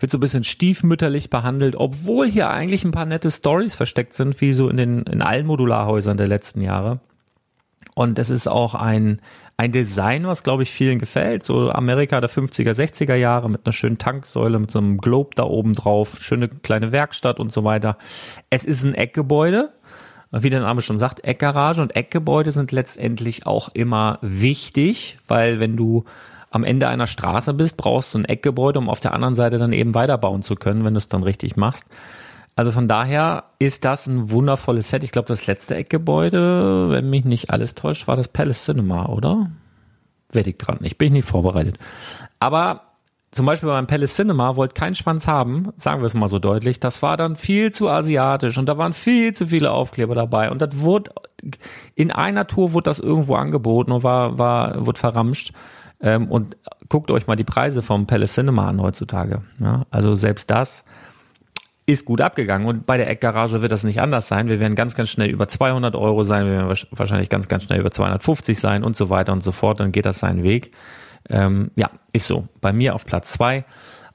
wird 0.00 0.10
so 0.10 0.18
ein 0.18 0.20
bisschen 0.20 0.44
stiefmütterlich 0.44 1.30
behandelt, 1.30 1.76
obwohl 1.76 2.28
hier 2.28 2.50
eigentlich 2.50 2.84
ein 2.84 2.90
paar 2.90 3.06
nette 3.06 3.30
Stories 3.30 3.76
versteckt 3.76 4.14
sind, 4.14 4.40
wie 4.40 4.52
so 4.52 4.68
in 4.68 4.76
den, 4.76 5.02
in 5.04 5.22
allen 5.22 5.46
Modularhäusern 5.46 6.16
der 6.16 6.28
letzten 6.28 6.60
Jahre. 6.60 7.00
Und 7.94 8.18
es 8.18 8.30
ist 8.30 8.46
auch 8.46 8.74
ein, 8.74 9.20
ein 9.56 9.72
Design, 9.72 10.26
was 10.26 10.44
glaube 10.44 10.62
ich 10.62 10.70
vielen 10.70 11.00
gefällt. 11.00 11.42
So 11.42 11.70
Amerika 11.70 12.20
der 12.20 12.30
50er, 12.30 12.72
60er 12.72 13.16
Jahre 13.16 13.50
mit 13.50 13.66
einer 13.66 13.72
schönen 13.72 13.98
Tanksäule, 13.98 14.58
mit 14.58 14.70
so 14.70 14.78
einem 14.78 14.98
Globe 14.98 15.30
da 15.34 15.42
oben 15.42 15.74
drauf, 15.74 16.18
schöne 16.20 16.48
kleine 16.48 16.92
Werkstatt 16.92 17.40
und 17.40 17.52
so 17.52 17.64
weiter. 17.64 17.98
Es 18.50 18.64
ist 18.64 18.84
ein 18.84 18.94
Eckgebäude. 18.94 19.72
Wie 20.30 20.50
der 20.50 20.60
Name 20.60 20.82
schon 20.82 20.98
sagt, 20.98 21.24
Eckgarage 21.24 21.80
und 21.80 21.96
Eckgebäude 21.96 22.52
sind 22.52 22.70
letztendlich 22.70 23.46
auch 23.46 23.70
immer 23.72 24.18
wichtig, 24.20 25.16
weil 25.26 25.58
wenn 25.58 25.76
du 25.76 26.04
am 26.50 26.64
Ende 26.64 26.88
einer 26.88 27.06
Straße 27.06 27.54
bist, 27.54 27.76
brauchst 27.76 28.14
du 28.14 28.18
ein 28.18 28.24
Eckgebäude, 28.24 28.78
um 28.78 28.90
auf 28.90 29.00
der 29.00 29.14
anderen 29.14 29.34
Seite 29.34 29.58
dann 29.58 29.72
eben 29.72 29.94
weiterbauen 29.94 30.42
zu 30.42 30.54
können, 30.54 30.84
wenn 30.84 30.94
du 30.94 30.98
es 30.98 31.08
dann 31.08 31.22
richtig 31.22 31.56
machst. 31.56 31.86
Also 32.56 32.72
von 32.72 32.88
daher 32.88 33.44
ist 33.58 33.84
das 33.84 34.06
ein 34.06 34.30
wundervolles 34.30 34.88
Set. 34.88 35.04
Ich 35.04 35.12
glaube, 35.12 35.28
das 35.28 35.46
letzte 35.46 35.76
Eckgebäude, 35.76 36.90
wenn 36.90 37.08
mich 37.08 37.24
nicht 37.24 37.50
alles 37.50 37.74
täuscht, 37.74 38.08
war 38.08 38.16
das 38.16 38.28
Palace 38.28 38.64
Cinema, 38.64 39.06
oder? 39.06 39.50
Werde 40.32 40.50
ich 40.50 40.58
gerade 40.58 40.82
nicht, 40.82 40.98
bin 40.98 41.06
ich 41.06 41.12
nicht 41.12 41.28
vorbereitet. 41.28 41.78
Aber 42.40 42.87
zum 43.30 43.44
Beispiel 43.44 43.68
beim 43.68 43.86
Palace 43.86 44.14
Cinema 44.14 44.56
wollte 44.56 44.74
kein 44.74 44.94
Schwanz 44.94 45.28
haben, 45.28 45.72
sagen 45.76 46.00
wir 46.00 46.06
es 46.06 46.14
mal 46.14 46.28
so 46.28 46.38
deutlich. 46.38 46.80
Das 46.80 47.02
war 47.02 47.16
dann 47.16 47.36
viel 47.36 47.72
zu 47.72 47.88
asiatisch 47.88 48.56
und 48.56 48.66
da 48.66 48.78
waren 48.78 48.94
viel 48.94 49.34
zu 49.34 49.46
viele 49.46 49.70
Aufkleber 49.70 50.14
dabei 50.14 50.50
und 50.50 50.62
das 50.62 50.78
wurde 50.78 51.12
in 51.94 52.10
einer 52.10 52.46
Tour 52.46 52.72
wurde 52.72 52.84
das 52.84 52.98
irgendwo 52.98 53.34
angeboten 53.34 53.92
und 53.92 54.02
war 54.02 54.38
war 54.38 54.86
wurde 54.86 54.98
verramscht. 54.98 55.52
Ähm, 56.00 56.30
und 56.30 56.56
guckt 56.88 57.10
euch 57.10 57.26
mal 57.26 57.36
die 57.36 57.44
Preise 57.44 57.82
vom 57.82 58.06
Palace 58.06 58.34
Cinema 58.34 58.68
an 58.68 58.80
heutzutage. 58.80 59.42
Ja, 59.58 59.84
also 59.90 60.14
selbst 60.14 60.50
das 60.50 60.84
ist 61.88 62.04
gut 62.04 62.20
abgegangen. 62.20 62.68
Und 62.68 62.84
bei 62.84 62.98
der 62.98 63.08
Eckgarage 63.08 63.62
wird 63.62 63.72
das 63.72 63.82
nicht 63.82 64.00
anders 64.00 64.28
sein. 64.28 64.48
Wir 64.48 64.60
werden 64.60 64.74
ganz, 64.74 64.94
ganz 64.94 65.08
schnell 65.08 65.30
über 65.30 65.48
200 65.48 65.96
Euro 65.96 66.22
sein. 66.22 66.44
Wir 66.44 66.52
werden 66.52 66.78
wahrscheinlich 66.90 67.30
ganz, 67.30 67.48
ganz 67.48 67.62
schnell 67.62 67.80
über 67.80 67.90
250 67.90 68.58
sein 68.58 68.84
und 68.84 68.94
so 68.94 69.08
weiter 69.08 69.32
und 69.32 69.42
so 69.42 69.52
fort. 69.52 69.80
Dann 69.80 69.90
geht 69.90 70.04
das 70.04 70.18
seinen 70.18 70.42
Weg. 70.42 70.72
Ähm, 71.30 71.70
ja, 71.76 71.90
ist 72.12 72.26
so. 72.26 72.48
Bei 72.60 72.72
mir 72.72 72.94
auf 72.94 73.04
Platz 73.04 73.32
zwei. 73.32 73.64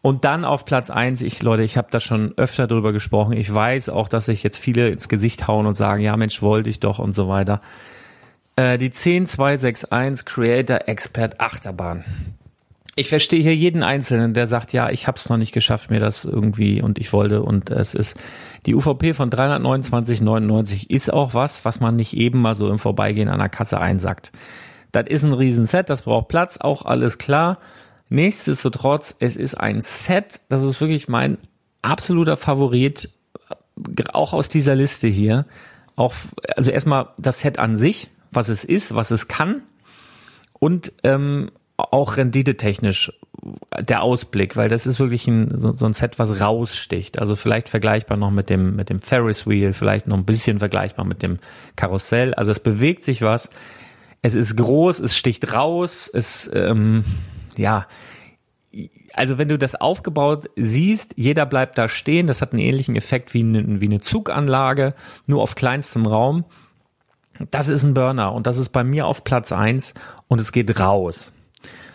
Und 0.02 0.26
dann 0.26 0.44
auf 0.44 0.66
Platz 0.66 0.90
eins, 0.90 1.22
ich 1.22 1.42
Leute, 1.42 1.64
ich 1.64 1.78
habe 1.78 1.88
da 1.90 2.00
schon 2.00 2.34
öfter 2.38 2.68
drüber 2.68 2.92
gesprochen. 2.92 3.34
Ich 3.34 3.54
weiß 3.54 3.90
auch, 3.90 4.10
dass 4.10 4.26
sich 4.26 4.44
jetzt 4.44 4.58
viele 4.58 4.90
ins 4.90 5.08
Gesicht 5.08 5.48
hauen 5.48 5.66
und 5.66 5.76
sagen, 5.76 6.04
ja 6.04 6.18
Mensch, 6.18 6.42
wollte 6.42 6.70
ich 6.70 6.80
doch 6.80 7.00
und 7.00 7.16
so 7.16 7.30
weiter. 7.30 7.62
Äh, 8.56 8.78
die 8.78 8.92
10261 8.92 10.26
Creator 10.26 10.82
Expert 10.88 11.40
Achterbahn 11.40 12.04
ich 12.96 13.10
verstehe 13.10 13.42
hier 13.42 13.56
jeden 13.56 13.82
Einzelnen, 13.82 14.34
der 14.34 14.46
sagt, 14.46 14.72
ja, 14.72 14.90
ich 14.90 15.08
habe 15.08 15.18
es 15.18 15.28
noch 15.30 15.38
nicht 15.38 15.52
geschafft, 15.52 15.90
mir 15.90 16.00
das 16.00 16.26
irgendwie 16.26 16.82
und 16.82 17.00
ich 17.00 17.12
wollte 17.12 17.42
und 17.42 17.72
es 17.72 17.96
ist 17.96 18.20
die 18.66 18.76
UVP 18.76 19.14
von 19.14 19.32
329,99 19.32 20.90
ist 20.90 21.12
auch 21.12 21.34
was, 21.34 21.66
was 21.66 21.80
man 21.80 21.96
nicht 21.96 22.16
eben 22.16 22.40
mal 22.40 22.54
so 22.56 22.70
im 22.70 22.78
Vorbeigehen 22.78 23.30
an 23.30 23.40
der 23.40 23.50
Kasse 23.50 23.80
einsackt. 23.80 24.32
Das 24.94 25.08
ist 25.08 25.24
ein 25.24 25.34
Riesenset, 25.34 25.90
das 25.90 26.04
braucht 26.04 26.30
Platz, 26.30 26.60
auch 26.60 26.86
alles 26.86 27.18
klar. 27.18 27.58
Nichtsdestotrotz, 28.10 29.16
es 29.20 29.36
ist 29.36 29.56
ein 29.56 29.82
Set, 29.82 30.40
das 30.48 30.62
ist 30.62 30.80
wirklich 30.80 31.10
mein 31.10 31.40
absoluter 31.82 32.38
Favorit, 32.38 33.10
auch 34.14 34.34
aus 34.34 34.50
dieser 34.50 34.76
Liste 34.76 35.08
hier. 35.08 35.46
Auch, 35.96 36.14
also 36.56 36.72
erstmal 36.72 37.10
das 37.18 37.42
Set 37.42 37.60
an 37.60 37.76
sich, 37.76 38.10
was 38.32 38.50
es 38.50 38.64
ist, 38.64 38.96
was 38.96 39.12
es 39.12 39.28
kann 39.28 39.64
und 40.60 40.94
ähm, 41.04 41.52
auch 41.76 42.18
renditetechnisch 42.18 43.12
der 43.80 44.04
Ausblick, 44.04 44.56
weil 44.56 44.70
das 44.70 44.86
ist 44.86 45.00
wirklich 45.00 45.28
ein, 45.28 45.60
so, 45.60 45.74
so, 45.74 45.86
ein 45.86 45.94
Set, 45.94 46.20
was 46.20 46.40
raussticht. 46.40 47.20
Also 47.20 47.36
vielleicht 47.36 47.68
vergleichbar 47.68 48.16
noch 48.16 48.32
mit 48.32 48.50
dem, 48.50 48.76
mit 48.76 48.90
dem 48.90 49.00
Ferris 49.00 49.48
Wheel, 49.48 49.74
vielleicht 49.74 50.08
noch 50.08 50.18
ein 50.18 50.26
bisschen 50.26 50.60
vergleichbar 50.60 51.04
mit 51.04 51.24
dem 51.24 51.40
Karussell. 51.76 52.34
Also 52.36 52.52
es 52.52 52.60
bewegt 52.60 53.04
sich 53.04 53.22
was. 53.22 53.50
Es 54.24 54.36
ist 54.36 54.56
groß, 54.56 55.02
es 55.02 55.18
sticht 55.18 55.54
raus, 55.54 56.10
es, 56.12 56.50
ähm, 56.54 57.04
ja, 57.58 57.88
also 59.14 59.38
wenn 59.38 59.50
du 59.50 59.58
das 59.58 59.76
aufgebaut 59.76 60.50
siehst, 60.56 61.14
jeder 61.18 61.46
bleibt 61.46 61.78
da 61.78 61.88
stehen. 61.88 62.26
Das 62.26 62.42
hat 62.42 62.54
einen 62.54 62.62
ähnlichen 62.62 62.96
Effekt 62.96 63.34
wie 63.34 63.44
eine, 63.44 63.82
wie 63.82 63.86
eine 63.86 64.00
Zuganlage, 64.00 64.96
nur 65.28 65.42
auf 65.42 65.56
kleinstem 65.56 66.08
Raum. 66.08 66.46
Das 67.52 67.68
ist 67.68 67.84
ein 67.84 67.94
Burner 67.94 68.34
und 68.34 68.48
das 68.48 68.58
ist 68.58 68.70
bei 68.70 68.84
mir 68.84 69.08
auf 69.08 69.24
Platz 69.24 69.52
eins 69.52 69.94
und 70.30 70.40
es 70.40 70.52
geht 70.52 70.80
raus. 70.80 71.34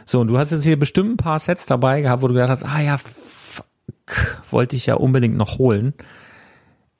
So, 0.05 0.21
und 0.21 0.29
du 0.29 0.39
hast 0.39 0.53
jetzt 0.53 0.65
hier 0.65 0.79
bestimmt 0.79 1.13
ein 1.13 1.17
paar 1.17 1.39
Sets 1.39 1.67
dabei 1.67 2.03
gehabt, 2.03 2.23
wo 2.23 2.29
du 2.29 2.35
gedacht 2.35 2.51
hast, 2.51 2.65
ah 2.65 2.81
ja, 2.81 2.99
fuck, 2.99 3.67
wollte 4.51 4.77
ich 4.77 4.87
ja 4.87 4.95
unbedingt 4.95 5.37
noch 5.37 5.59
holen. 5.59 5.95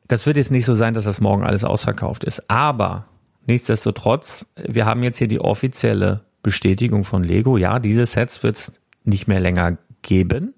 Das 0.07 0.25
wird 0.25 0.39
jetzt 0.39 0.51
nicht 0.51 0.65
so 0.65 0.75
sein, 0.75 0.95
dass 0.95 1.05
das 1.05 1.21
morgen 1.21 1.45
alles 1.45 1.65
ausverkauft 1.65 2.25
ist. 2.25 2.49
Aber 2.51 3.07
nichtsdestotrotz, 3.49 4.47
wir 4.57 4.87
haben 4.87 5.03
jetzt 5.03 5.19
hier 5.19 5.29
die 5.29 5.41
offizielle 5.41 6.21
Bestätigung 6.43 7.05
von 7.05 7.25
Lego. 7.25 7.57
Ja, 7.57 7.79
diese 7.79 8.07
Sets 8.07 8.43
wird 8.43 8.57
es 8.57 8.81
nicht 9.05 9.27
mehr 9.27 9.41
länger 9.41 9.79
geben. 10.03 10.55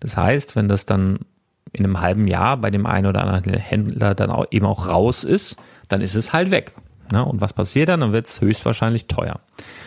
Das 0.00 0.16
heißt, 0.16 0.56
wenn 0.56 0.68
das 0.68 0.86
dann 0.86 1.20
in 1.72 1.84
einem 1.84 2.00
halben 2.00 2.26
Jahr 2.26 2.56
bei 2.56 2.70
dem 2.70 2.86
einen 2.86 3.06
oder 3.06 3.22
anderen 3.22 3.54
Händler 3.54 4.14
dann 4.14 4.30
auch 4.30 4.46
eben 4.50 4.66
auch 4.66 4.88
raus 4.88 5.24
ist, 5.24 5.58
dann 5.88 6.00
ist 6.00 6.14
es 6.14 6.32
halt 6.32 6.50
weg. 6.50 6.72
Na, 7.10 7.22
und 7.22 7.40
was 7.40 7.52
passiert 7.52 7.88
dann? 7.88 8.00
Dann 8.00 8.12
wird 8.12 8.26
es 8.26 8.40
höchstwahrscheinlich 8.40 9.06
teuer. 9.06 9.40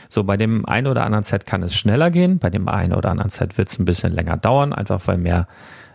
So, 0.10 0.24
bei 0.24 0.38
dem 0.38 0.66
einen 0.66 0.88
oder 0.88 1.06
anderen 1.06 1.24
Set 1.24 1.46
kann 1.46 1.64
es 1.64 1.76
schneller 1.76 2.12
gehen, 2.12 2.40
bei 2.40 2.50
dem 2.50 2.68
einen 2.68 2.94
oder 2.94 3.10
anderen 3.10 3.30
Set 3.30 3.58
wird 3.58 3.70
es 3.70 3.80
ein 3.80 3.86
bisschen 3.86 4.14
länger 4.14 4.38
dauern, 4.38 4.74
einfach 4.74 5.08
weil 5.08 5.18
mehr, 5.18 5.48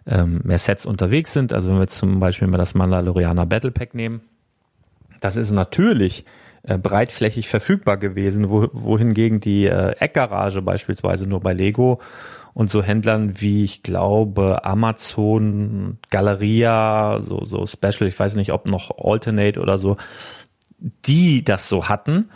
ähm, 0.07 0.41
mehr 0.45 0.59
Sets 0.59 0.87
unterwegs 0.87 1.33
sind. 1.33 1.53
Also 1.53 1.69
wenn 1.69 1.77
wir 1.77 1.83
jetzt 1.83 1.99
zum 1.99 2.21
Beispiel 2.21 2.49
mal 2.49 2.59
das 2.59 2.75
Mandalorianer 2.75 3.47
Battle 3.47 3.73
Pack 3.73 3.95
nehmen, 3.95 4.21
das 5.21 5.37
ist 5.37 5.51
natürlich 5.51 6.25
äh, 6.67 6.79
breitflächig 6.79 7.49
verfügbar 7.49 7.97
gewesen, 7.97 8.51
wo, 8.51 8.69
wohingegen 8.73 9.41
die 9.41 9.67
äh, 9.67 9.93
Eckgarage 9.99 10.63
beispielsweise 10.63 11.27
nur 11.27 11.41
bei 11.41 11.53
Lego 11.53 12.01
und 12.55 12.71
so 12.71 12.83
Händlern 12.83 13.41
wie 13.41 13.65
ich 13.65 13.83
glaube 13.83 14.65
Amazon, 14.65 15.99
Galeria, 16.11 17.21
so 17.23 17.45
so 17.45 17.67
Special, 17.67 18.09
ich 18.09 18.19
weiß 18.19 18.35
nicht, 18.37 18.53
ob 18.53 18.67
noch 18.67 18.91
Alternate 18.99 19.61
oder 19.61 19.79
so, 19.79 19.97
die 20.79 21.45
das 21.45 21.69
so 21.69 21.89
hatten 21.89 22.27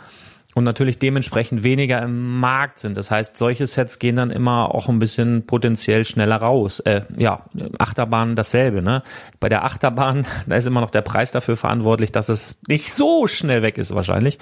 und 0.53 0.63
natürlich 0.63 0.99
dementsprechend 0.99 1.63
weniger 1.63 2.01
im 2.01 2.39
Markt 2.39 2.79
sind. 2.79 2.97
Das 2.97 3.09
heißt, 3.09 3.37
solche 3.37 3.65
Sets 3.65 3.99
gehen 3.99 4.17
dann 4.17 4.31
immer 4.31 4.75
auch 4.75 4.89
ein 4.89 4.99
bisschen 4.99 5.45
potenziell 5.45 6.03
schneller 6.03 6.37
raus. 6.37 6.79
Äh, 6.81 7.03
ja, 7.15 7.45
Achterbahn 7.77 8.35
dasselbe. 8.35 8.81
Ne? 8.81 9.01
Bei 9.39 9.47
der 9.47 9.63
Achterbahn, 9.63 10.25
da 10.47 10.55
ist 10.55 10.67
immer 10.67 10.81
noch 10.81 10.89
der 10.89 11.01
Preis 11.01 11.31
dafür 11.31 11.55
verantwortlich, 11.55 12.11
dass 12.11 12.29
es 12.29 12.59
nicht 12.67 12.93
so 12.93 13.27
schnell 13.27 13.61
weg 13.61 13.77
ist 13.77 13.95
wahrscheinlich. 13.95 14.39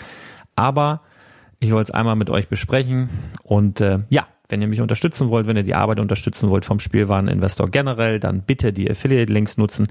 Aber 0.55 1.01
ich 1.59 1.71
wollte 1.71 1.91
es 1.91 1.95
einmal 1.95 2.15
mit 2.15 2.29
euch 2.29 2.47
besprechen 2.47 3.09
und 3.43 3.81
äh, 3.81 3.99
ja, 4.09 4.27
wenn 4.49 4.61
ihr 4.61 4.67
mich 4.67 4.81
unterstützen 4.81 5.29
wollt, 5.29 5.47
wenn 5.47 5.55
ihr 5.55 5.63
die 5.63 5.75
Arbeit 5.75 5.99
unterstützen 5.99 6.49
wollt 6.49 6.65
vom 6.65 6.79
Spielwareninvestor 6.79 7.69
generell, 7.69 8.19
dann 8.19 8.41
bitte 8.41 8.73
die 8.73 8.89
Affiliate-Links 8.89 9.57
nutzen. 9.57 9.87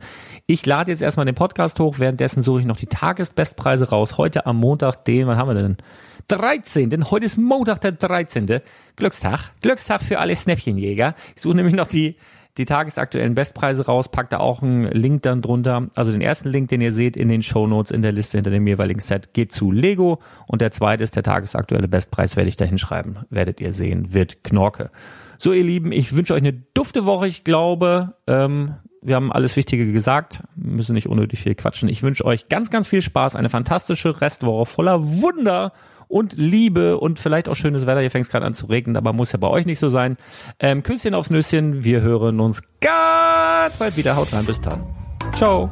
Ich 0.46 0.66
lade 0.66 0.90
jetzt 0.90 1.00
erstmal 1.00 1.26
den 1.26 1.36
Podcast 1.36 1.78
hoch, 1.80 1.98
währenddessen 1.98 2.42
suche 2.42 2.60
ich 2.60 2.66
noch 2.66 2.76
die 2.76 2.86
Tagesbestpreise 2.86 3.90
raus. 3.90 4.18
Heute 4.18 4.46
am 4.46 4.56
Montag, 4.56 5.04
den, 5.04 5.28
wann 5.28 5.38
haben 5.38 5.48
wir 5.48 5.54
denn? 5.54 5.76
13. 6.26 6.90
Denn 6.90 7.10
heute 7.10 7.24
ist 7.24 7.38
Montag 7.38 7.80
der 7.80 7.92
13. 7.92 8.60
Glückstag. 8.96 9.52
Glückstag 9.62 10.02
für 10.02 10.18
alle 10.18 10.36
Snäppchenjäger. 10.36 11.14
Ich 11.34 11.42
suche 11.42 11.56
nämlich 11.56 11.74
noch 11.74 11.86
die, 11.86 12.16
die 12.58 12.64
tagesaktuellen 12.64 13.34
Bestpreise 13.34 13.86
raus, 13.86 14.08
packt 14.08 14.32
da 14.32 14.38
auch 14.38 14.62
einen 14.62 14.90
Link 14.90 15.22
dann 15.22 15.40
drunter. 15.40 15.88
Also 15.94 16.12
den 16.12 16.20
ersten 16.20 16.48
Link, 16.48 16.68
den 16.68 16.80
ihr 16.80 16.92
seht 16.92 17.16
in 17.16 17.28
den 17.28 17.42
Show 17.42 17.66
Notes 17.66 17.90
in 17.90 18.02
der 18.02 18.12
Liste 18.12 18.36
hinter 18.36 18.50
dem 18.50 18.66
jeweiligen 18.66 19.00
Set, 19.00 19.32
geht 19.32 19.52
zu 19.52 19.72
Lego. 19.72 20.18
Und 20.46 20.60
der 20.60 20.72
zweite 20.72 21.04
ist 21.04 21.16
der 21.16 21.22
tagesaktuelle 21.22 21.88
Bestpreis, 21.88 22.36
werde 22.36 22.48
ich 22.48 22.56
da 22.56 22.64
hinschreiben. 22.64 23.20
Werdet 23.30 23.60
ihr 23.60 23.72
sehen, 23.72 24.12
wird 24.12 24.44
Knorke. 24.44 24.90
So, 25.38 25.52
ihr 25.52 25.62
Lieben, 25.62 25.92
ich 25.92 26.16
wünsche 26.16 26.34
euch 26.34 26.42
eine 26.42 26.52
dufte 26.52 27.04
Woche. 27.04 27.28
Ich 27.28 27.44
glaube, 27.44 28.14
ähm, 28.26 28.74
wir 29.02 29.14
haben 29.14 29.32
alles 29.32 29.54
Wichtige 29.54 29.92
gesagt, 29.92 30.42
müssen 30.56 30.94
nicht 30.94 31.08
unnötig 31.08 31.42
viel 31.42 31.54
quatschen. 31.54 31.88
Ich 31.88 32.02
wünsche 32.02 32.24
euch 32.24 32.48
ganz, 32.48 32.70
ganz 32.70 32.88
viel 32.88 33.02
Spaß, 33.02 33.36
eine 33.36 33.48
fantastische 33.48 34.20
Restwoche 34.20 34.66
voller 34.66 35.02
Wunder 35.02 35.72
und 36.08 36.34
Liebe 36.36 36.98
und 36.98 37.18
vielleicht 37.18 37.48
auch 37.48 37.54
schönes 37.54 37.86
Wetter. 37.86 38.00
Hier 38.00 38.10
fängt 38.10 38.26
es 38.26 38.30
gerade 38.30 38.46
an 38.46 38.54
zu 38.54 38.66
regnen, 38.66 38.96
aber 38.96 39.12
muss 39.12 39.32
ja 39.32 39.38
bei 39.38 39.48
euch 39.48 39.66
nicht 39.66 39.78
so 39.78 39.88
sein. 39.88 40.16
Ähm, 40.58 40.82
Küsschen 40.82 41.14
aufs 41.14 41.30
Nüsschen. 41.30 41.84
Wir 41.84 42.00
hören 42.00 42.40
uns 42.40 42.62
ganz 42.80 43.76
bald 43.78 43.96
wieder. 43.96 44.16
Haut 44.16 44.32
rein. 44.32 44.46
Bis 44.46 44.60
dann. 44.60 44.82
Ciao. 45.34 45.70